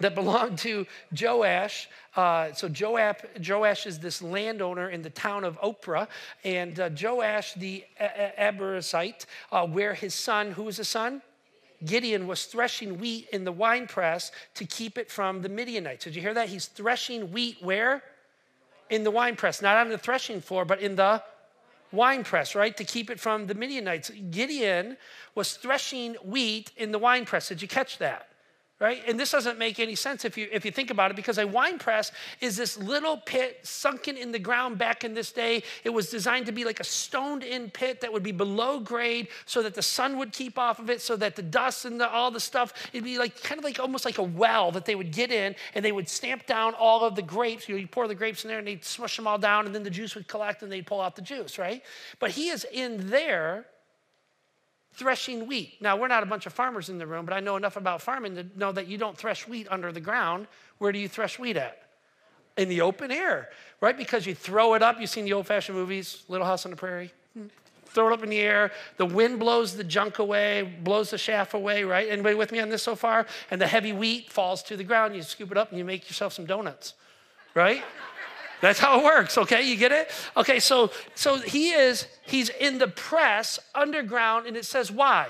[0.00, 0.86] that belonged to
[1.18, 1.88] Joash.
[2.14, 6.06] Uh, so Joab, Joash is this landowner in the town of Oprah,
[6.44, 11.22] and uh, Joash the Abiezrite, uh, where his son, who was his son?
[11.84, 16.04] Gideon was threshing wheat in the winepress to keep it from the Midianites.
[16.04, 16.48] Did you hear that?
[16.48, 18.02] He's threshing wheat where?
[18.90, 21.22] in the wine press, not on the threshing floor, but in the
[21.92, 22.76] wine press, right?
[22.76, 24.10] To keep it from the Midianites.
[24.30, 24.96] Gideon
[25.34, 27.48] was threshing wheat in the wine press.
[27.48, 28.28] Did you catch that?
[28.78, 29.02] Right?
[29.06, 31.46] And this doesn't make any sense if you if you think about it, because a
[31.46, 35.62] wine press is this little pit sunken in the ground back in this day.
[35.84, 39.62] It was designed to be like a stoned-in pit that would be below grade, so
[39.62, 42.30] that the sun would keep off of it, so that the dust and the, all
[42.30, 45.12] the stuff it'd be like kind of like almost like a well that they would
[45.12, 47.68] get in, and they would stamp down all of the grapes.
[47.68, 49.74] You know, you pour the grapes in there, and they'd smush them all down, and
[49.74, 51.82] then the juice would collect, and they'd pull out the juice, right?
[52.18, 53.66] But he is in there
[54.96, 55.80] threshing wheat.
[55.80, 58.00] Now, we're not a bunch of farmers in the room, but I know enough about
[58.00, 60.46] farming to know that you don't thresh wheat under the ground.
[60.78, 61.82] Where do you thresh wheat at?
[62.56, 63.96] In the open air, right?
[63.96, 64.98] Because you throw it up.
[64.98, 67.12] You've seen the old fashioned movies, Little House on the Prairie.
[67.34, 67.46] Hmm.
[67.86, 68.72] Throw it up in the air.
[68.96, 72.08] The wind blows the junk away, blows the chaff away, right?
[72.08, 73.26] Anybody with me on this so far?
[73.50, 75.14] And the heavy wheat falls to the ground.
[75.14, 76.94] You scoop it up and you make yourself some donuts,
[77.54, 77.84] right?
[78.60, 79.62] That's how it works, okay?
[79.62, 80.10] You get it?
[80.36, 85.28] Okay, so so he is he's in the press underground and it says why?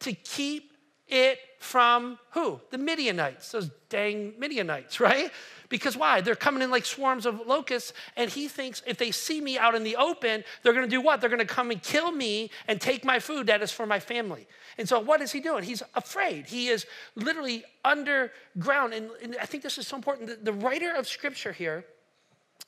[0.00, 0.72] To keep
[1.08, 2.60] it from who?
[2.70, 3.52] The Midianites.
[3.52, 5.30] Those dang Midianites, right?
[5.68, 6.20] Because why?
[6.20, 9.74] They're coming in like swarms of locusts, and he thinks if they see me out
[9.74, 11.20] in the open, they're gonna do what?
[11.20, 14.48] They're gonna come and kill me and take my food that is for my family.
[14.78, 15.62] And so, what is he doing?
[15.62, 16.46] He's afraid.
[16.46, 18.94] He is literally underground.
[18.94, 20.28] And, and I think this is so important.
[20.28, 21.84] The, the writer of scripture here,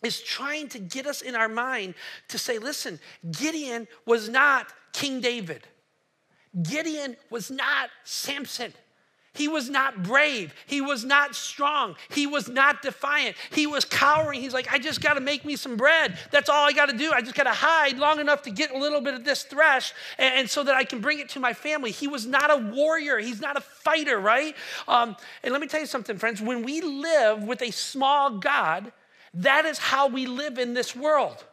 [0.03, 1.95] is trying to get us in our mind
[2.29, 2.99] to say, listen,
[3.31, 5.67] Gideon was not King David.
[6.63, 8.73] Gideon was not Samson.
[9.35, 10.55] He was not brave.
[10.67, 11.97] He was not strong.
[12.11, 13.35] He was not defiant.
[13.51, 14.43] He was cowering.
[14.43, 16.19] He's like, I just got to make me some bread.
[16.31, 17.13] That's all I got to do.
[17.13, 19.95] I just got to hide long enough to get a little bit of this thresh
[20.19, 21.91] and, and, so that I can bring it to my family.
[21.91, 23.19] He was not a warrior.
[23.19, 24.55] He's not a fighter, right?
[24.87, 26.43] Um, and let me tell you something, friends.
[26.43, 28.93] When we live with a small God,
[29.35, 31.45] that is how we live in this world.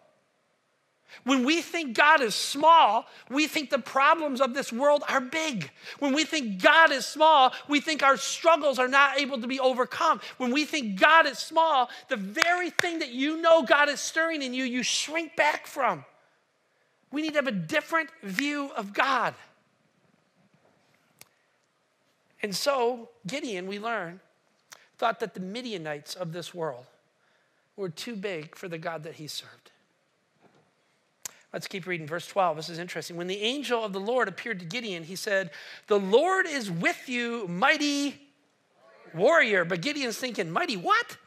[1.24, 5.70] When we think God is small, we think the problems of this world are big.
[5.98, 9.60] When we think God is small, we think our struggles are not able to be
[9.60, 10.22] overcome.
[10.38, 14.42] When we think God is small, the very thing that you know God is stirring
[14.42, 16.06] in you, you shrink back from.
[17.12, 19.34] We need to have a different view of God.
[22.42, 24.22] And so, Gideon, we learn,
[24.98, 26.86] thought that the Midianites of this world,
[27.80, 29.72] were too big for the God that he served.
[31.54, 32.06] Let's keep reading.
[32.06, 32.58] Verse 12.
[32.58, 33.16] This is interesting.
[33.16, 35.50] When the angel of the Lord appeared to Gideon, he said,
[35.88, 38.22] The Lord is with you, mighty
[39.16, 39.66] warrior.
[39.66, 41.18] But Gideon's thinking, Mighty what?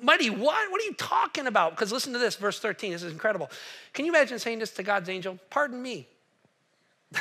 [0.00, 0.70] Mighty what?
[0.70, 1.72] What are you talking about?
[1.72, 2.92] Because listen to this, verse 13.
[2.92, 3.50] This is incredible.
[3.92, 5.38] Can you imagine saying this to God's angel?
[5.50, 6.06] Pardon me.
[7.14, 7.20] I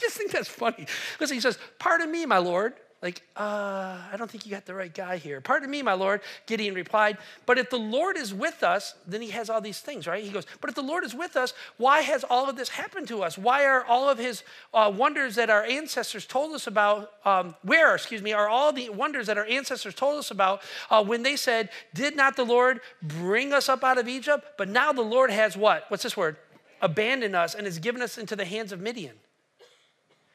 [0.00, 0.86] just think that's funny.
[1.12, 2.74] Because he says, Pardon me, my Lord.
[3.00, 5.40] Like, uh, I don't think you got the right guy here.
[5.40, 7.16] Pardon me, my Lord, Gideon replied.
[7.46, 10.24] But if the Lord is with us, then he has all these things, right?
[10.24, 13.06] He goes, But if the Lord is with us, why has all of this happened
[13.08, 13.38] to us?
[13.38, 14.42] Why are all of his
[14.74, 18.88] uh, wonders that our ancestors told us about, um, where, excuse me, are all the
[18.90, 22.80] wonders that our ancestors told us about uh, when they said, Did not the Lord
[23.00, 24.44] bring us up out of Egypt?
[24.58, 25.84] But now the Lord has what?
[25.86, 26.36] What's this word?
[26.82, 29.14] Abandoned us and has given us into the hands of Midian.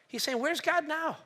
[0.08, 1.18] He's saying, Where's God now?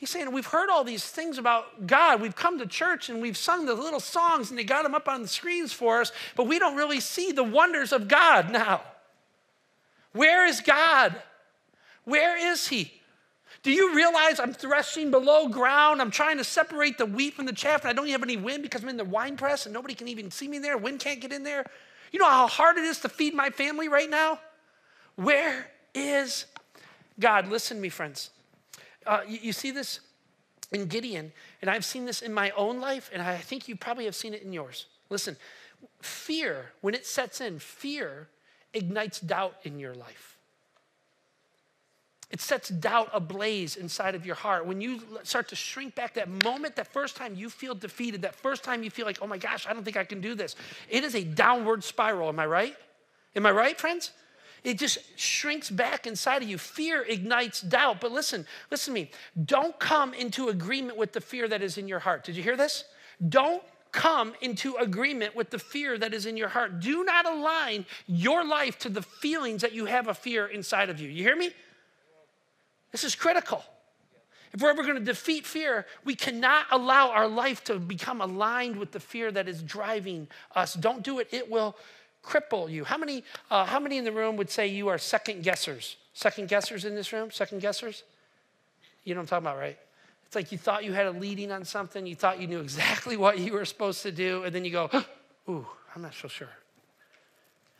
[0.00, 2.22] He's saying, We've heard all these things about God.
[2.22, 5.06] We've come to church and we've sung the little songs and they got them up
[5.08, 8.80] on the screens for us, but we don't really see the wonders of God now.
[10.12, 11.14] Where is God?
[12.04, 12.94] Where is He?
[13.62, 16.00] Do you realize I'm threshing below ground?
[16.00, 18.62] I'm trying to separate the wheat from the chaff, and I don't have any wind
[18.62, 20.78] because I'm in the wine press and nobody can even see me there.
[20.78, 21.66] Wind can't get in there.
[22.10, 24.38] You know how hard it is to feed my family right now?
[25.16, 26.46] Where is
[27.18, 27.48] God?
[27.48, 28.30] Listen to me, friends.
[29.06, 30.00] Uh, you, you see this
[30.72, 34.04] in Gideon, and I've seen this in my own life, and I think you probably
[34.04, 34.86] have seen it in yours.
[35.08, 35.36] Listen,
[36.00, 38.28] fear, when it sets in, fear
[38.72, 40.38] ignites doubt in your life.
[42.30, 44.64] It sets doubt ablaze inside of your heart.
[44.64, 48.36] When you start to shrink back, that moment, that first time you feel defeated, that
[48.36, 50.54] first time you feel like, oh my gosh, I don't think I can do this,
[50.88, 52.28] it is a downward spiral.
[52.28, 52.76] Am I right?
[53.34, 54.12] Am I right, friends?
[54.62, 56.58] It just shrinks back inside of you.
[56.58, 58.00] Fear ignites doubt.
[58.00, 59.10] But listen, listen to me.
[59.44, 62.24] Don't come into agreement with the fear that is in your heart.
[62.24, 62.84] Did you hear this?
[63.28, 66.80] Don't come into agreement with the fear that is in your heart.
[66.80, 71.00] Do not align your life to the feelings that you have a fear inside of
[71.00, 71.08] you.
[71.08, 71.50] You hear me?
[72.92, 73.64] This is critical.
[74.52, 78.76] If we're ever going to defeat fear, we cannot allow our life to become aligned
[78.76, 80.74] with the fear that is driving us.
[80.74, 81.76] Don't do it, it will
[82.24, 82.84] cripple you.
[82.84, 85.96] How many, uh, how many in the room would say you are second guessers?
[86.12, 87.30] Second guessers in this room?
[87.30, 88.02] Second guessers?
[89.04, 89.78] You know what I'm talking about, right?
[90.26, 93.16] It's like you thought you had a leading on something, you thought you knew exactly
[93.16, 94.90] what you were supposed to do, and then you go,
[95.48, 96.50] ooh, I'm not so sure.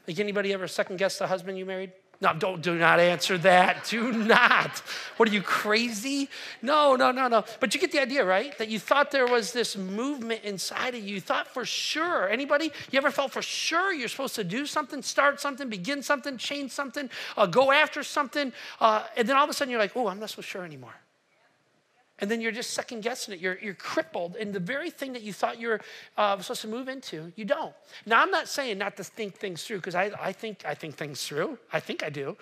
[0.09, 1.93] Like anybody ever second guess the husband you married?
[2.23, 3.85] No, don't do not answer that.
[3.91, 4.83] Do not.
[5.17, 6.29] What are you crazy?
[6.61, 7.45] No, no, no, no.
[7.61, 8.57] But you get the idea, right?
[8.59, 11.15] That you thought there was this movement inside of you.
[11.15, 12.29] You thought for sure.
[12.29, 12.73] Anybody?
[12.91, 16.73] You ever felt for sure you're supposed to do something, start something, begin something, change
[16.73, 20.09] something, uh, go after something, uh, and then all of a sudden you're like, oh,
[20.09, 20.95] I'm not so sure anymore.
[22.21, 23.41] And then you're just second guessing it.
[23.41, 25.81] You're, you're crippled in the very thing that you thought you were
[26.17, 27.33] uh, supposed to move into.
[27.37, 27.75] You don't.
[28.07, 30.97] Now, I'm not saying not to think things through because I, I, think, I think
[30.97, 31.59] things through.
[31.73, 32.37] I think I do.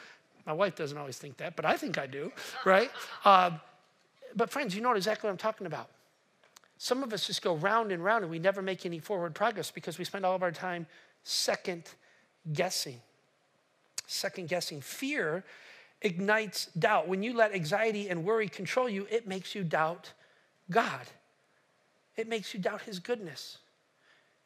[0.46, 2.32] My wife doesn't always think that, but I think I do,
[2.64, 2.90] right?
[3.24, 3.50] Uh,
[4.36, 5.90] but, friends, you know exactly what I'm talking about.
[6.78, 9.70] Some of us just go round and round and we never make any forward progress
[9.70, 10.86] because we spend all of our time
[11.24, 11.84] second
[12.52, 13.00] guessing.
[14.06, 14.80] Second guessing.
[14.80, 15.44] Fear
[16.02, 17.08] ignites doubt.
[17.08, 20.12] When you let anxiety and worry control you, it makes you doubt
[20.70, 21.06] God.
[22.16, 23.58] It makes you doubt His goodness.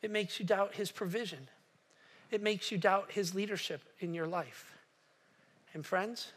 [0.02, 1.48] It makes you doubt His provision.
[2.30, 4.72] It makes you doubt His leadership in your life.
[5.74, 6.32] And friends,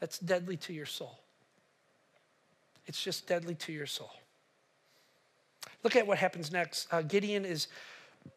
[0.00, 1.18] that's deadly to your soul.
[2.86, 4.12] It's just deadly to your soul.
[5.82, 6.86] Look at what happens next.
[6.92, 7.68] Uh, Gideon is,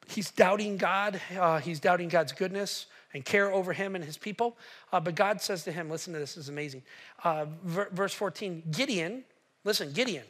[0.08, 1.20] he's doubting God.
[1.38, 4.58] Uh, he's doubting God's goodness and care over him and his people.
[4.92, 6.84] Uh, but God says to him, listen to this, this is amazing.
[7.24, 9.24] Uh, verse 14 Gideon,
[9.64, 10.26] listen, Gideon,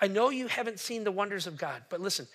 [0.00, 2.26] I know you haven't seen the wonders of God, but listen,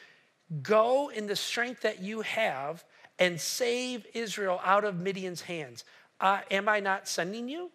[0.61, 2.83] go in the strength that you have
[3.19, 5.83] and save Israel out of Midian's hands.
[6.19, 7.69] Uh, am I not sending you?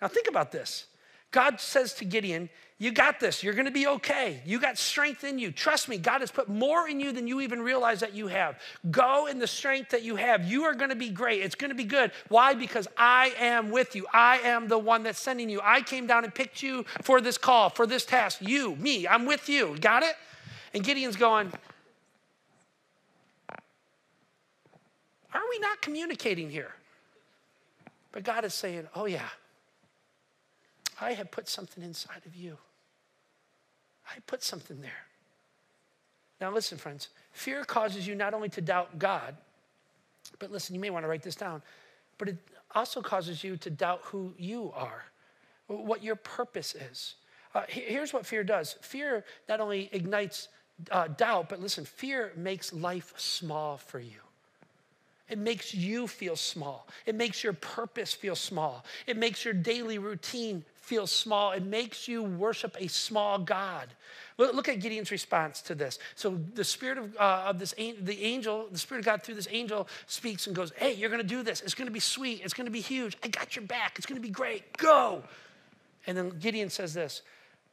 [0.00, 0.86] Now think about this.
[1.30, 3.42] God says to Gideon, You got this.
[3.42, 4.42] You're going to be okay.
[4.44, 5.52] You got strength in you.
[5.52, 8.58] Trust me, God has put more in you than you even realize that you have.
[8.90, 10.44] Go in the strength that you have.
[10.44, 11.40] You are going to be great.
[11.42, 12.10] It's going to be good.
[12.28, 12.52] Why?
[12.54, 14.06] Because I am with you.
[14.12, 15.60] I am the one that's sending you.
[15.62, 18.38] I came down and picked you for this call, for this task.
[18.40, 19.76] You, me, I'm with you.
[19.80, 20.16] Got it?
[20.74, 21.52] And Gideon's going,
[25.32, 26.74] Are we not communicating here?
[28.10, 29.28] But God is saying, Oh, yeah.
[31.00, 32.58] I have put something inside of you.
[34.06, 35.06] I put something there.
[36.40, 39.36] Now, listen, friends, fear causes you not only to doubt God,
[40.38, 41.62] but listen, you may want to write this down,
[42.18, 42.36] but it
[42.74, 45.04] also causes you to doubt who you are,
[45.66, 47.14] what your purpose is.
[47.54, 50.48] Uh, here's what fear does fear not only ignites
[50.90, 54.23] uh, doubt, but listen, fear makes life small for you.
[55.28, 56.86] It makes you feel small.
[57.06, 58.84] It makes your purpose feel small.
[59.06, 61.52] It makes your daily routine feel small.
[61.52, 63.88] It makes you worship a small God.
[64.36, 65.98] Look at Gideon's response to this.
[66.14, 69.48] So the spirit of, uh, of this the angel, the spirit of God through this
[69.50, 71.62] angel speaks and goes, "Hey, you're going to do this.
[71.62, 72.42] It's going to be sweet.
[72.44, 73.16] It's going to be huge.
[73.22, 73.94] I got your back.
[73.96, 74.76] It's going to be great.
[74.76, 75.22] Go."
[76.06, 77.22] And then Gideon says this.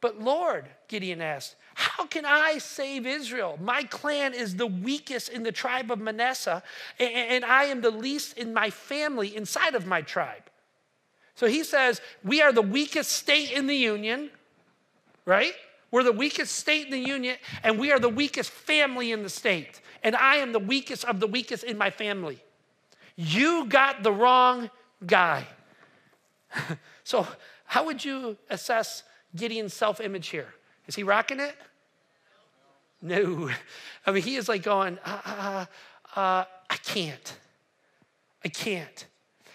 [0.02, 3.58] But Lord, Gideon asked, how can I save Israel?
[3.62, 6.62] My clan is the weakest in the tribe of Manasseh,
[7.00, 10.44] and I am the least in my family inside of my tribe.
[11.36, 14.32] So he says, We are the weakest state in the union,
[15.26, 15.54] right?
[15.92, 19.30] We're the weakest state in the union, and we are the weakest family in the
[19.30, 19.82] state.
[20.04, 22.44] And I am the weakest of the weakest in my family.
[23.16, 24.70] You got the wrong
[25.06, 25.48] guy.
[27.04, 27.28] so,
[27.66, 29.04] how would you assess
[29.36, 30.54] Gideon's self image here?
[30.88, 31.56] Is he rocking it?
[33.02, 33.50] No.
[34.06, 35.66] I mean, he is like going, uh, uh,
[36.16, 37.38] uh, I can't.
[38.44, 39.06] I can't.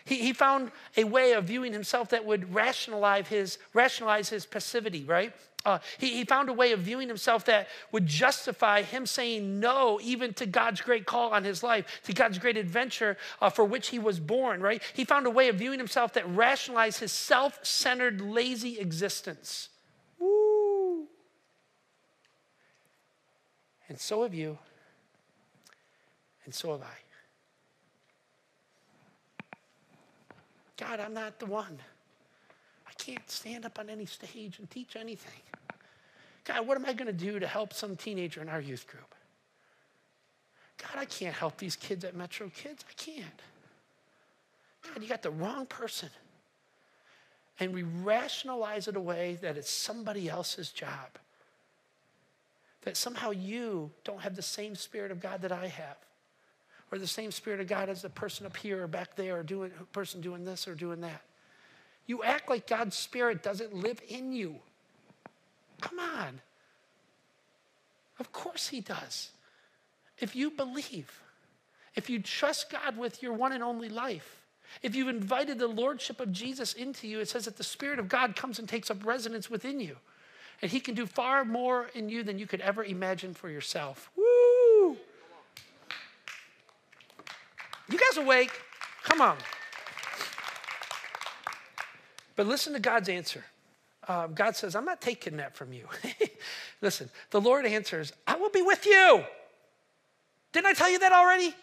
[0.05, 5.05] He, he found a way of viewing himself that would rationalize his, rationalize his passivity,
[5.05, 5.33] right?
[5.67, 9.99] Uh, he, he found a way of viewing himself that would justify him saying no
[10.01, 13.89] even to God's great call on his life, to God's great adventure uh, for which
[13.89, 14.81] he was born, right?
[14.95, 19.71] He found a way of viewing himself that rationalized his self centered, lazy existence.
[20.21, 21.09] Woo!
[23.89, 24.57] And so have you,
[26.45, 26.97] and so have I.
[30.77, 31.79] God, I'm not the one.
[32.87, 35.41] I can't stand up on any stage and teach anything.
[36.47, 39.15] God, what am I going to do to help some teenager in our youth group?
[40.79, 42.85] God, I can't help these kids at Metro Kids.
[42.89, 43.41] I can't.
[44.87, 46.11] God, you got the wrong person.
[47.59, 51.19] And we rationalize it away that it's somebody else's job.
[52.83, 55.97] That somehow you don't have the same Spirit of God that I have
[56.93, 59.43] or the same Spirit of God as the person up here or back there or
[59.43, 61.23] doing person doing this or doing that.
[62.07, 64.57] You act like God's Spirit doesn't live in you.
[65.81, 66.41] Come on.
[68.19, 69.31] Of course He does.
[70.19, 71.21] If you believe,
[71.95, 74.43] if you trust God with your one and only life,
[74.83, 78.09] if you've invited the Lordship of Jesus into you, it says that the Spirit of
[78.09, 79.97] God comes and takes up residence within you.
[80.63, 84.11] And He can do far more in you than you could ever imagine for yourself.
[84.17, 84.97] Woo!
[87.89, 88.51] You guys awake?
[89.05, 89.37] Come on.
[92.35, 93.45] But listen to God's answer.
[94.09, 95.87] Um, God says, I'm not taking that from you.
[96.81, 99.25] listen, the Lord answers, I will be with you.
[100.53, 101.55] Didn't I tell you that already?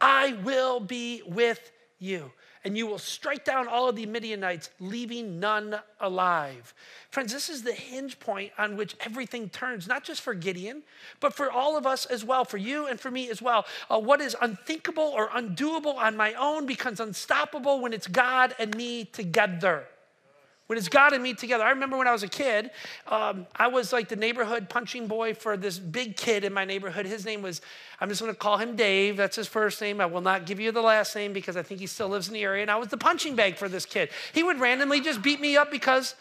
[0.00, 2.32] I will be with you
[2.64, 6.74] and you will strike down all of the Midianites, leaving none alive.
[7.10, 10.82] Friends, this is the hinge point on which everything turns, not just for Gideon,
[11.20, 13.64] but for all of us as well, for you and for me as well.
[13.88, 18.76] Uh, what is unthinkable or undoable on my own becomes unstoppable when it's God and
[18.76, 19.86] me together
[20.70, 21.64] when it's God and me together.
[21.64, 22.70] I remember when I was a kid,
[23.08, 27.06] um, I was like the neighborhood punching boy for this big kid in my neighborhood.
[27.06, 27.60] His name was,
[28.00, 29.16] I'm just gonna call him Dave.
[29.16, 30.00] That's his first name.
[30.00, 32.34] I will not give you the last name because I think he still lives in
[32.34, 32.62] the area.
[32.62, 34.10] And I was the punching bag for this kid.
[34.32, 36.14] He would randomly just beat me up because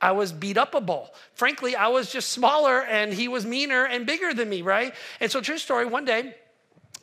[0.00, 1.10] I was beat up a upable.
[1.34, 4.94] Frankly, I was just smaller and he was meaner and bigger than me, right?
[5.20, 6.34] And so, true story, one day,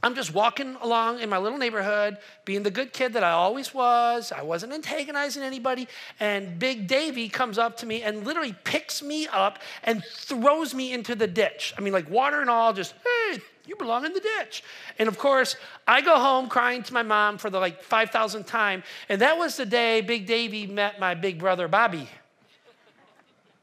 [0.06, 3.74] I'm just walking along in my little neighborhood, being the good kid that I always
[3.74, 4.32] was.
[4.32, 5.88] I wasn't antagonizing anybody.
[6.20, 10.94] And Big Davy comes up to me and literally picks me up and throws me
[10.94, 11.74] into the ditch.
[11.76, 14.64] I mean, like water and all, just, hey, you belong in the ditch.
[15.00, 15.56] And of course,
[15.88, 18.84] I go home crying to my mom for the like 5,000th time.
[19.10, 22.08] And that was the day Big Davy met my big brother Bobby.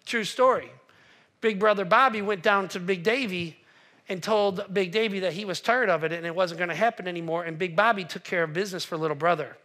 [0.07, 0.73] True story.
[1.41, 3.62] Big brother Bobby went down to Big Davy
[4.09, 6.75] and told Big Davy that he was tired of it and it wasn't going to
[6.75, 7.45] happen anymore.
[7.45, 9.57] And Big Bobby took care of business for little brother.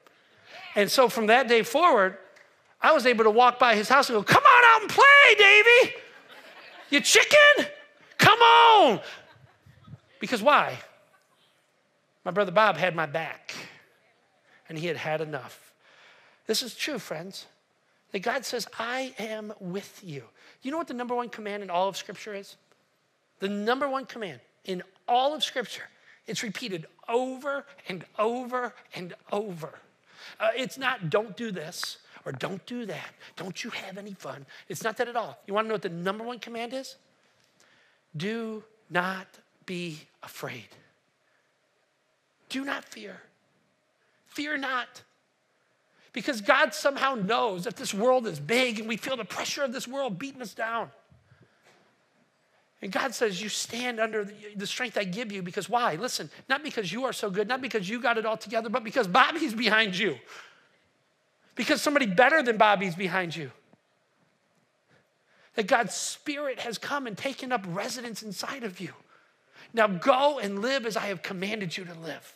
[0.76, 2.18] And so from that day forward,
[2.82, 5.36] I was able to walk by his house and go, Come on out and play,
[5.38, 5.96] Davy.
[6.90, 7.66] You chicken?
[8.18, 9.02] Come on.
[10.20, 10.78] Because why?
[12.24, 13.54] My brother Bob had my back
[14.70, 15.74] and he had had enough.
[16.46, 17.46] This is true, friends.
[18.12, 20.24] That God says, I am with you.
[20.62, 22.56] You know what the number one command in all of Scripture is?
[23.40, 25.84] The number one command in all of Scripture.
[26.26, 29.80] It's repeated over and over and over.
[30.40, 33.10] Uh, it's not don't do this or don't do that.
[33.38, 34.46] Don't you have any fun.
[34.68, 35.38] It's not that at all.
[35.48, 36.98] You want to know what the number one command is?
[38.16, 39.28] Do not
[39.66, 40.68] be afraid.
[42.50, 43.22] Do not fear.
[44.28, 45.04] Fear not.
[46.14, 49.72] Because God somehow knows that this world is big and we feel the pressure of
[49.72, 50.90] this world beating us down.
[52.82, 55.96] And God says, You stand under the, strength I give you because why?
[55.96, 58.84] Listen, not because you are so good, not because you got it all together, but
[58.84, 60.18] because Bobby's behind you.
[61.56, 63.52] Because somebody better than Bobby's behind you.
[65.56, 68.94] That God's Spirit has come and taken up residence inside of you.
[69.74, 72.36] Now go and live as I have commanded you to live.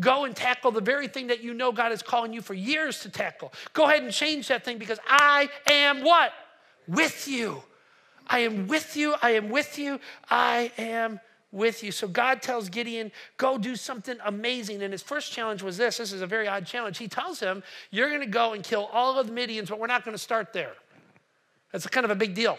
[0.00, 3.00] Go and tackle the very thing that you know God is calling you for years
[3.00, 3.52] to tackle.
[3.72, 6.32] Go ahead and change that thing because I am what?
[6.88, 7.62] With you.
[8.28, 9.14] I am with you.
[9.22, 10.00] I am with you.
[10.28, 11.20] I am
[11.50, 11.92] with you.
[11.92, 14.82] So God tells Gideon, go do something amazing.
[14.82, 16.98] And his first challenge was this this is a very odd challenge.
[16.98, 19.86] He tells him, You're going to go and kill all of the Midians, but we're
[19.86, 20.72] not going to start there.
[21.72, 22.58] That's kind of a big deal.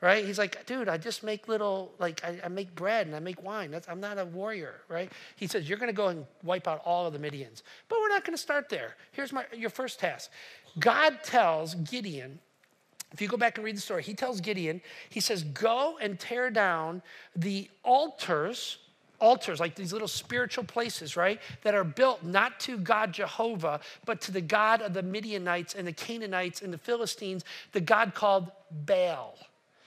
[0.00, 0.26] Right?
[0.26, 3.42] He's like, dude, I just make little, like, I, I make bread and I make
[3.42, 3.70] wine.
[3.70, 5.10] That's, I'm not a warrior, right?
[5.36, 7.62] He says, You're going to go and wipe out all of the Midians.
[7.88, 8.96] But we're not going to start there.
[9.12, 10.30] Here's my, your first task
[10.78, 12.38] God tells Gideon
[13.14, 16.18] If you go back and read the story, he tells Gideon, he says, Go and
[16.18, 17.00] tear down
[17.36, 18.78] the altars,
[19.20, 24.20] altars, like these little spiritual places, right, that are built not to God Jehovah, but
[24.22, 28.50] to the God of the Midianites and the Canaanites and the Philistines, the God called
[28.84, 29.38] Baal.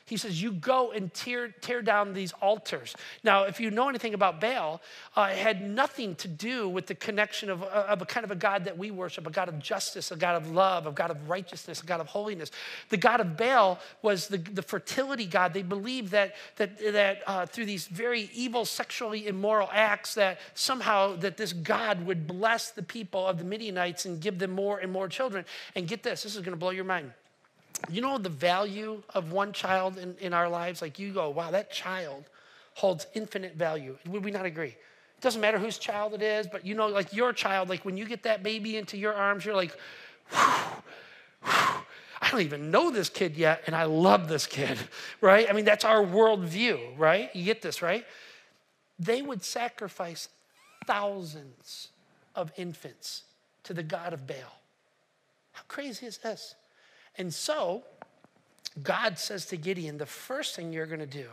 [0.08, 2.96] He says, You go and tear, tear down these altars.
[3.26, 4.82] Now, if you know anything about Baal,
[5.18, 8.32] uh, it had nothing to do with the connection of, uh, of a kind of
[8.32, 11.12] a God that we worship, a God of justice, a God of love, a God
[11.12, 12.52] of righteousness, a God of holiness.
[12.88, 15.54] The God of Baal was the, the fertility God.
[15.54, 21.18] They believed that, that, that uh, through these very evil, sexually immoral acts, that somehow
[21.18, 24.90] that this God would bless the people of the Midianites and give them more and
[24.90, 25.44] more children.
[25.76, 27.12] And get this, this is going to blow your mind
[27.90, 30.82] you know the value of one child in, in our lives?
[30.82, 32.26] Like you go, wow, that child
[32.74, 33.98] holds infinite value.
[34.08, 34.76] Would we not agree?
[35.18, 37.98] It doesn't matter whose child it is, but you know, like your child, like when
[37.98, 39.76] you get that baby into your arms, you're like,
[40.30, 40.84] whew,
[41.44, 41.82] whew,
[42.22, 44.78] I don't even know this kid yet, and I love this kid,
[45.22, 45.50] right?
[45.50, 47.36] I mean, that's our worldview, right?
[47.36, 48.06] You get this, right?
[49.00, 50.30] They would sacrifice
[50.86, 51.90] thousands
[52.36, 53.24] of infants
[53.64, 54.62] to the God of Baal.
[55.52, 56.56] How crazy is this?
[57.18, 57.84] And so,
[58.84, 61.28] God says to Gideon, the first thing you're going to do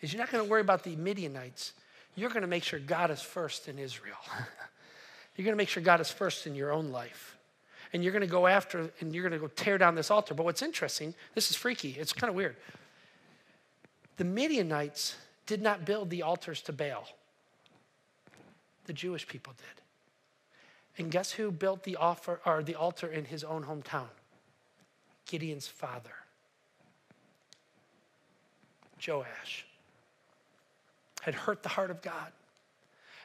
[0.00, 1.72] is you're not going to worry about the Midianites.
[2.14, 4.16] You're going to make sure God is first in Israel.
[5.36, 7.36] you're going to make sure God is first in your own life.
[7.92, 10.34] And you're going to go after and you're going to go tear down this altar.
[10.34, 12.56] But what's interesting, this is freaky, it's kind of weird.
[14.18, 15.16] The Midianites
[15.46, 17.08] did not build the altars to Baal,
[18.86, 21.02] the Jewish people did.
[21.02, 24.08] And guess who built the, offer, or the altar in his own hometown?
[25.28, 26.14] Gideon's father,
[29.06, 29.64] Joash,
[31.20, 32.32] had hurt the heart of God.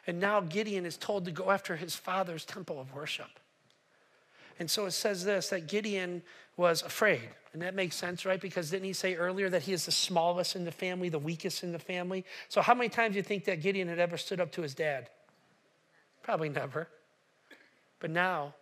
[0.06, 3.40] And now Gideon is told to go after his father's temple of worship.
[4.58, 6.22] And so it says this that Gideon
[6.56, 7.28] was afraid.
[7.52, 8.40] And that makes sense, right?
[8.40, 11.62] Because didn't he say earlier that he is the smallest in the family, the weakest
[11.62, 12.24] in the family?
[12.48, 14.74] So, how many times do you think that Gideon had ever stood up to his
[14.74, 15.08] dad?
[16.22, 16.88] Probably never.
[18.00, 18.54] But now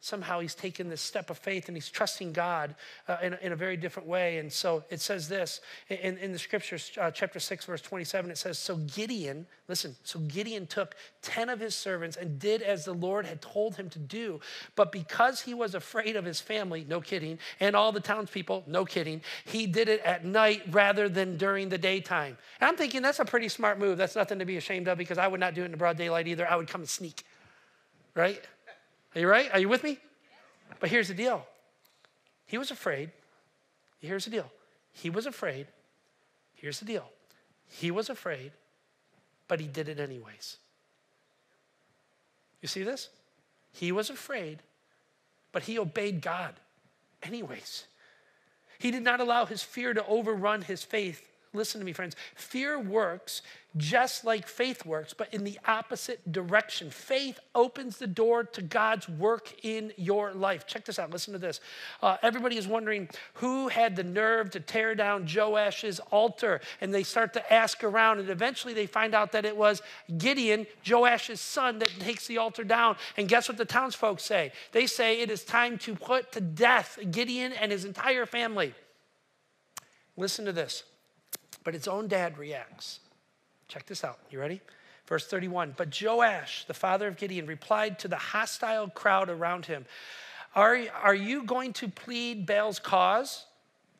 [0.00, 2.74] somehow he's taken this step of faith and he's trusting God
[3.08, 4.38] uh, in, in, a very different way.
[4.38, 8.38] And so it says this in, in the scriptures, uh, chapter 6, verse 27, it
[8.38, 12.92] says, So Gideon, listen, so Gideon took 10 of his servants and did as the
[12.92, 14.40] Lord had told him to do.
[14.76, 18.84] But because he was afraid of his family, no kidding, and all the townspeople, no
[18.84, 22.36] kidding, he did it at night rather than during the daytime.
[22.60, 23.98] And I'm thinking that's a pretty smart move.
[23.98, 25.96] That's nothing to be ashamed of because I would not do it in the broad
[25.96, 26.48] daylight either.
[26.48, 27.24] I would come and sneak,
[28.14, 28.40] right?
[29.16, 29.50] Are you right?
[29.52, 29.98] Are you with me?
[30.78, 31.44] But here's the deal
[32.46, 33.10] he was afraid.
[33.98, 34.52] Here's the deal
[34.92, 35.66] he was afraid.
[36.54, 37.08] Here's the deal
[37.66, 38.52] he was afraid,
[39.48, 40.58] but he did it anyways.
[42.60, 43.08] You see this?
[43.72, 44.60] He was afraid,
[45.50, 46.54] but he obeyed God
[47.22, 47.86] anyways.
[48.78, 51.26] He did not allow his fear to overrun his faith
[51.56, 52.16] listen to me, friends.
[52.34, 53.42] Fear works
[53.76, 56.90] just like faith works, but in the opposite direction.
[56.90, 60.66] Faith opens the door to God's work in your life.
[60.66, 61.10] Check this out.
[61.10, 61.60] Listen to this.
[62.02, 67.02] Uh, everybody is wondering who had the nerve to tear down Joash's altar, and they
[67.02, 69.82] start to ask around, and eventually they find out that it was
[70.16, 72.96] Gideon, Joash's son, that takes the altar down.
[73.16, 74.52] And guess what the townsfolk say?
[74.72, 78.74] They say it is time to put to death Gideon and his entire family.
[80.16, 80.82] Listen to this.
[81.66, 83.00] But its own dad reacts.
[83.66, 84.20] Check this out.
[84.30, 84.60] You ready?
[85.08, 89.84] Verse 31 But Joash, the father of Gideon, replied to the hostile crowd around him
[90.54, 93.46] Are, are you going to plead Baal's cause?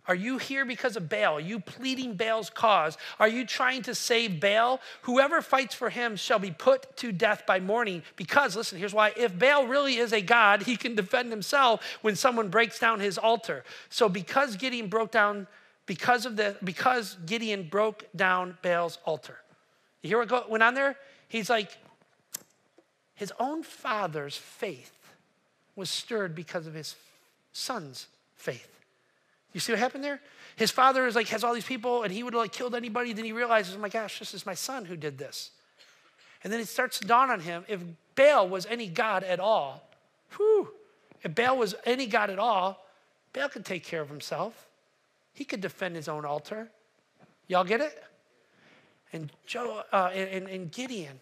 [0.07, 1.39] Are you here because of Baal?
[1.39, 2.97] Are you pleading Baal's cause?
[3.19, 4.81] Are you trying to save Baal?
[5.03, 8.05] Whoever fights for him shall be put to death by morning.
[8.15, 9.13] Because, listen, here's why.
[9.17, 13.19] If Baal really is a God, he can defend himself when someone breaks down his
[13.19, 13.65] altar.
[13.89, 15.49] So, because Gideon broke down
[15.87, 19.39] because of the because Gideon broke down Baal's altar.
[20.03, 20.97] You hear what went on there?
[21.29, 21.77] He's like,
[23.15, 24.93] his own father's faith
[25.75, 26.97] was stirred because of his
[27.53, 28.07] son's
[28.37, 28.69] faith.
[29.53, 30.21] You see what happened there?
[30.57, 33.13] His father is like has all these people, and he would have like killed anybody.
[33.13, 35.51] Then he realizes, oh my gosh, this is my son who did this.
[36.45, 37.81] And then it starts to dawn on him: if
[38.15, 39.89] Baal was any god at all,
[40.37, 40.69] whew,
[41.23, 42.85] if Baal was any god at all,
[43.33, 44.67] Baal could take care of himself.
[45.37, 46.71] He could defend his own altar.
[47.47, 48.03] Y'all get it?
[49.13, 51.21] And, uh, and, and Gideon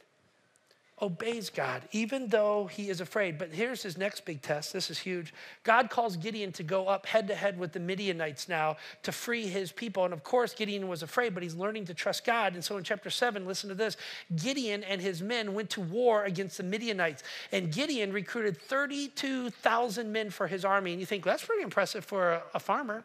[1.03, 3.39] obeys God, even though he is afraid.
[3.39, 4.73] But here's his next big test.
[4.73, 5.35] This is huge.
[5.65, 9.49] God calls Gideon to go up head to head with the Midianites now to free
[9.49, 10.05] his people.
[10.05, 12.55] And of course, Gideon was afraid, but he's learning to trust God.
[12.55, 13.97] And so in chapter 7, listen to this
[14.37, 17.25] Gideon and his men went to war against the Midianites.
[17.51, 20.93] And Gideon recruited 32,000 men for his army.
[20.93, 23.03] And you think, well, that's pretty impressive for a, a farmer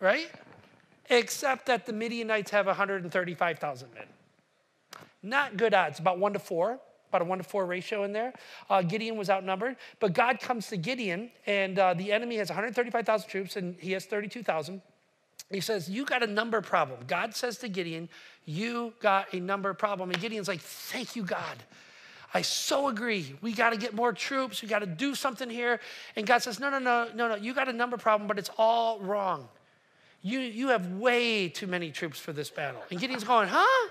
[0.00, 0.30] right?
[1.08, 4.04] Except that the Midianites have 135,000 men.
[5.22, 6.80] Not good odds, about one to four,
[7.10, 8.32] about a one to four ratio in there.
[8.68, 13.28] Uh, Gideon was outnumbered, but God comes to Gideon, and uh, the enemy has 135,000
[13.28, 14.80] troops, and he has 32,000.
[15.50, 17.00] He says, You got a number problem.
[17.06, 18.08] God says to Gideon,
[18.44, 20.10] You got a number problem.
[20.10, 21.56] And Gideon's like, Thank you, God.
[22.32, 23.34] I so agree.
[23.40, 24.62] We got to get more troops.
[24.62, 25.80] We got to do something here.
[26.14, 27.34] And God says, No, no, no, no, no.
[27.34, 29.48] You got a number problem, but it's all wrong.
[30.22, 32.82] You, you have way too many troops for this battle.
[32.90, 33.88] And Gideon's going, Huh?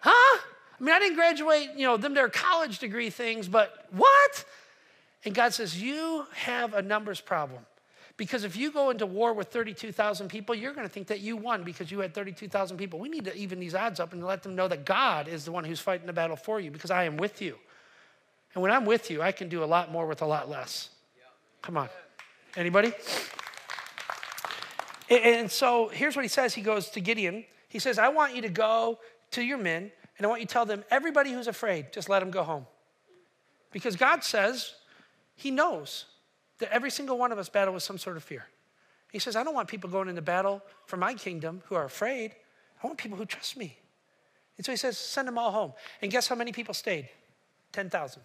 [0.00, 0.38] Huh?
[0.80, 4.44] I mean, I didn't graduate, you know, them their college degree things, but what?
[5.24, 7.64] And God says, You have a numbers problem.
[8.16, 11.36] Because if you go into war with 32,000 people, you're going to think that you
[11.36, 13.00] won because you had 32,000 people.
[13.00, 15.50] We need to even these odds up and let them know that God is the
[15.50, 17.58] one who's fighting the battle for you because I am with you.
[18.54, 20.90] And when I'm with you, I can do a lot more with a lot less.
[21.60, 21.88] Come on.
[22.56, 22.92] Anybody?
[25.10, 26.54] And so here's what he says.
[26.54, 27.44] He goes to Gideon.
[27.68, 28.98] He says, I want you to go
[29.32, 32.20] to your men and I want you to tell them, everybody who's afraid, just let
[32.20, 32.66] them go home.
[33.72, 34.74] Because God says
[35.34, 36.06] he knows
[36.58, 38.46] that every single one of us battle with some sort of fear.
[39.10, 42.32] He says, I don't want people going into battle for my kingdom who are afraid.
[42.82, 43.76] I want people who trust me.
[44.56, 45.72] And so he says, send them all home.
[46.00, 47.08] And guess how many people stayed?
[47.72, 48.22] 10,000.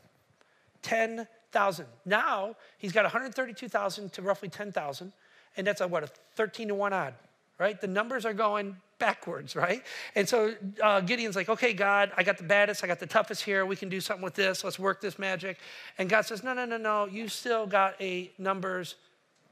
[0.83, 1.85] 10,000.
[2.05, 5.11] Now he's got 132,000 to roughly 10,000.
[5.57, 7.13] And that's a what, a 13 to 1 odd,
[7.57, 7.79] right?
[7.79, 9.83] The numbers are going backwards, right?
[10.15, 13.43] And so uh, Gideon's like, okay, God, I got the baddest, I got the toughest
[13.43, 13.65] here.
[13.65, 14.63] We can do something with this.
[14.63, 15.57] Let's work this magic.
[15.97, 17.05] And God says, no, no, no, no.
[17.05, 18.95] You still got a numbers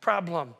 [0.02, 0.54] problem.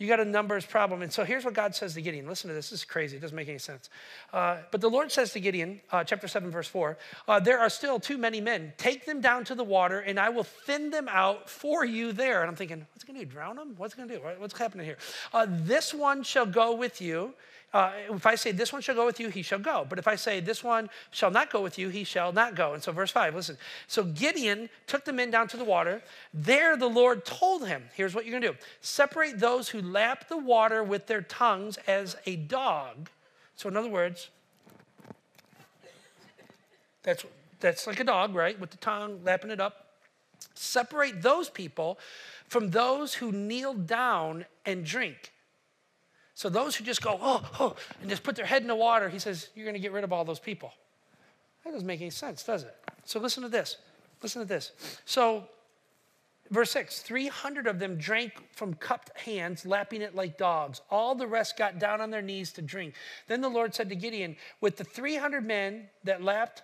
[0.00, 1.02] You got a numbers problem.
[1.02, 2.26] And so here's what God says to Gideon.
[2.26, 2.70] Listen to this.
[2.70, 3.18] This is crazy.
[3.18, 3.90] It doesn't make any sense.
[4.32, 6.96] Uh, but the Lord says to Gideon, uh, chapter 7, verse 4,
[7.28, 8.72] uh, there are still too many men.
[8.78, 12.40] Take them down to the water, and I will thin them out for you there.
[12.40, 13.30] And I'm thinking, what's going to do?
[13.30, 13.74] Drown them?
[13.76, 14.22] What's going to do?
[14.38, 14.96] What's happening here?
[15.34, 17.34] Uh, this one shall go with you.
[17.72, 19.86] Uh, if I say this one shall go with you, he shall go.
[19.88, 22.74] But if I say this one shall not go with you, he shall not go.
[22.74, 23.56] And so, verse 5, listen.
[23.86, 26.02] So Gideon took the men down to the water.
[26.34, 30.28] There the Lord told him, here's what you're going to do separate those who lap
[30.28, 33.08] the water with their tongues as a dog.
[33.54, 34.30] So, in other words,
[37.04, 37.24] that's,
[37.60, 38.58] that's like a dog, right?
[38.58, 39.86] With the tongue, lapping it up.
[40.54, 41.98] Separate those people
[42.48, 45.32] from those who kneel down and drink.
[46.40, 49.10] So those who just go, oh, oh, and just put their head in the water,
[49.10, 50.72] he says, you're going to get rid of all those people.
[51.62, 52.74] That doesn't make any sense, does it?
[53.04, 53.76] So listen to this.
[54.22, 54.72] Listen to this.
[55.04, 55.44] So,
[56.50, 60.80] verse 6 300 of them drank from cupped hands, lapping it like dogs.
[60.90, 62.94] All the rest got down on their knees to drink.
[63.28, 66.62] Then the Lord said to Gideon, With the 300 men that lapped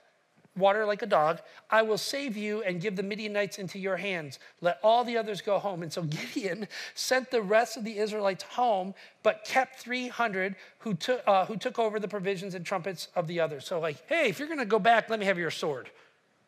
[0.57, 1.41] water like a dog,
[1.71, 4.39] I will save you and give the Midianites into your hands.
[4.61, 5.83] Let all the others go home.
[5.83, 6.03] And so
[6.35, 11.57] Gideon sent the rest of the Israelites home, but kept 300 who took, uh, who
[11.57, 13.67] took over the provisions and trumpets of the others.
[13.67, 15.91] So, like, hey, if you're going to go back, let me have your sword.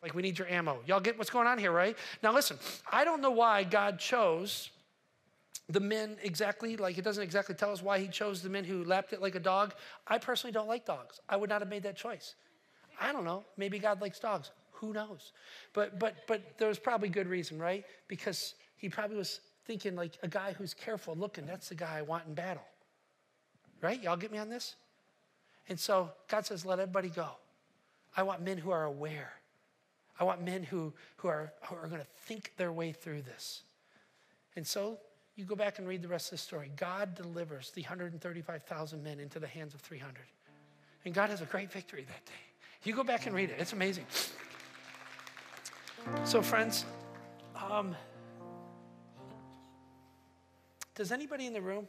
[0.01, 0.79] Like, we need your ammo.
[0.85, 1.97] Y'all get what's going on here, right?
[2.23, 2.57] Now, listen,
[2.91, 4.69] I don't know why God chose
[5.69, 8.83] the men exactly, like it doesn't exactly tell us why he chose the men who
[8.83, 9.73] lapped it like a dog.
[10.07, 11.21] I personally don't like dogs.
[11.29, 12.33] I would not have made that choice.
[12.99, 13.45] I don't know.
[13.57, 14.51] Maybe God likes dogs.
[14.73, 15.33] Who knows?
[15.73, 17.85] But but but there was probably good reason, right?
[18.07, 21.45] Because he probably was thinking like a guy who's careful looking.
[21.45, 22.63] That's the guy I want in battle.
[23.81, 24.01] Right?
[24.01, 24.75] Y'all get me on this?
[25.69, 27.29] And so God says, let everybody go.
[28.17, 29.33] I want men who are aware.
[30.19, 33.61] I want men who, who are, who are going to think their way through this.
[34.55, 34.97] And so
[35.35, 36.71] you go back and read the rest of the story.
[36.75, 40.17] God delivers the 135,000 men into the hands of 300.
[41.05, 42.33] And God has a great victory that day.
[42.83, 44.05] You go back and read it, it's amazing.
[46.23, 46.85] So, friends,
[47.55, 47.95] um,
[50.95, 51.87] does anybody in the room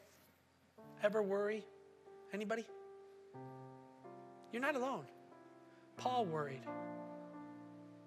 [1.03, 1.65] ever worry?
[2.33, 2.67] Anybody?
[4.53, 5.05] You're not alone.
[5.97, 6.63] Paul worried.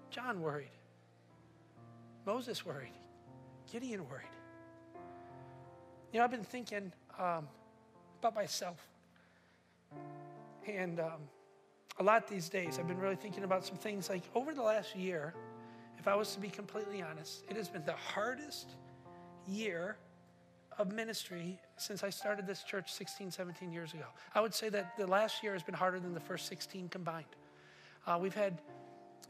[0.10, 0.72] John worried.
[2.26, 2.94] Moses worried.
[3.72, 4.28] Gideon worried.
[6.12, 7.48] You know, I've been thinking um,
[8.20, 8.88] about myself.
[10.68, 11.22] And um,
[12.00, 14.96] a lot these days, I've been really thinking about some things like over the last
[14.96, 15.34] year,
[16.00, 18.76] if I was to be completely honest, it has been the hardest
[19.48, 19.98] year
[20.80, 24.06] of ministry since I started this church 16, 17 years ago.
[24.34, 27.26] I would say that the last year has been harder than the first 16 combined.
[28.08, 28.60] Uh, we've had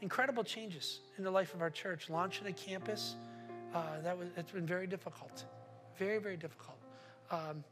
[0.00, 2.08] incredible changes in the life of our church.
[2.08, 3.16] Launching a campus,
[3.74, 5.44] uh, that was, it's been very difficult.
[5.98, 6.78] Very, very difficult.
[7.30, 7.62] Um,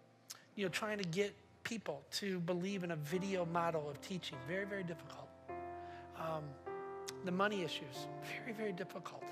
[0.55, 1.35] you know, trying to get
[1.73, 4.37] people to believe in a video model of teaching.
[4.47, 5.31] Very, very difficult.
[6.19, 6.45] Um,
[7.25, 9.25] the money issues, very, very difficult.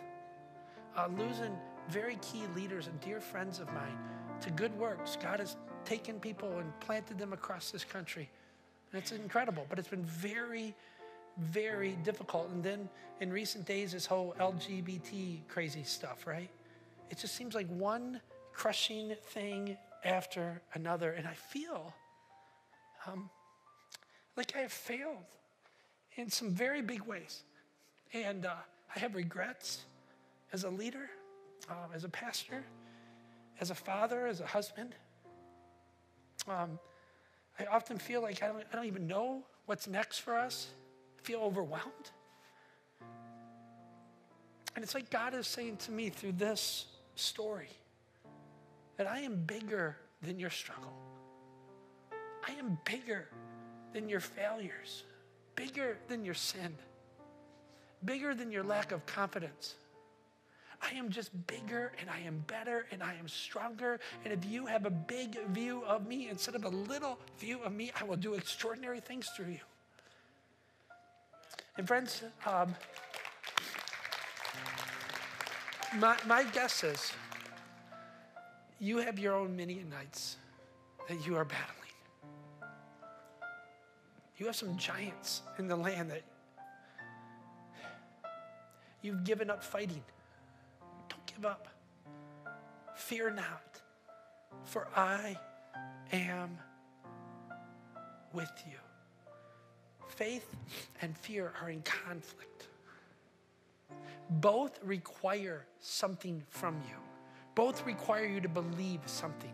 [0.96, 1.54] Uh, losing
[1.90, 3.98] very key leaders and dear friends of mine
[4.40, 5.18] to good works.
[5.22, 8.30] God has taken people and planted them across this country.
[8.90, 10.74] And it's incredible, but it's been very,
[11.36, 12.48] very difficult.
[12.48, 12.88] And then
[13.20, 16.48] in recent days, this whole LGBT crazy stuff, right?
[17.10, 18.18] It just seems like one
[18.54, 19.76] crushing thing
[20.06, 21.12] after another.
[21.12, 21.94] And I feel
[23.06, 23.30] um,
[24.36, 25.26] like I have failed
[26.16, 27.42] in some very big ways.
[28.12, 28.54] And uh,
[28.94, 29.82] I have regrets
[30.52, 31.10] as a leader,
[31.68, 32.64] uh, as a pastor,
[33.60, 34.94] as a father, as a husband.
[36.48, 36.78] Um,
[37.58, 40.68] I often feel like I don't, I don't even know what's next for us.
[41.18, 42.10] I feel overwhelmed.
[44.74, 47.68] And it's like God is saying to me through this story
[48.96, 50.92] that I am bigger than your struggle.
[52.50, 53.28] I am bigger
[53.92, 55.04] than your failures,
[55.54, 56.74] bigger than your sin,
[58.04, 59.74] bigger than your lack of confidence.
[60.82, 64.00] I am just bigger and I am better and I am stronger.
[64.24, 67.72] And if you have a big view of me instead of a little view of
[67.72, 69.60] me, I will do extraordinary things through you.
[71.76, 72.74] And friends, um,
[75.98, 77.12] my, my guess is
[78.80, 80.36] you have your own Midianites
[81.08, 81.79] that you are battling.
[84.40, 86.22] You have some giants in the land that
[89.02, 90.02] you've given up fighting.
[91.10, 91.68] Don't give up.
[92.96, 93.80] Fear not,
[94.64, 95.36] for I
[96.10, 96.56] am
[98.32, 98.78] with you.
[100.08, 100.56] Faith
[101.02, 102.68] and fear are in conflict.
[104.30, 106.96] Both require something from you,
[107.54, 109.52] both require you to believe something.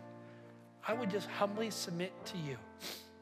[0.87, 2.55] I would just humbly submit to you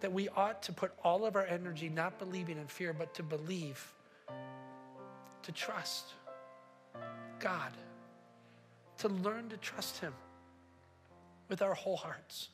[0.01, 3.23] that we ought to put all of our energy not believing in fear, but to
[3.23, 3.93] believe,
[5.43, 6.13] to trust
[7.39, 7.71] God,
[8.99, 10.13] to learn to trust Him
[11.49, 12.49] with our whole hearts.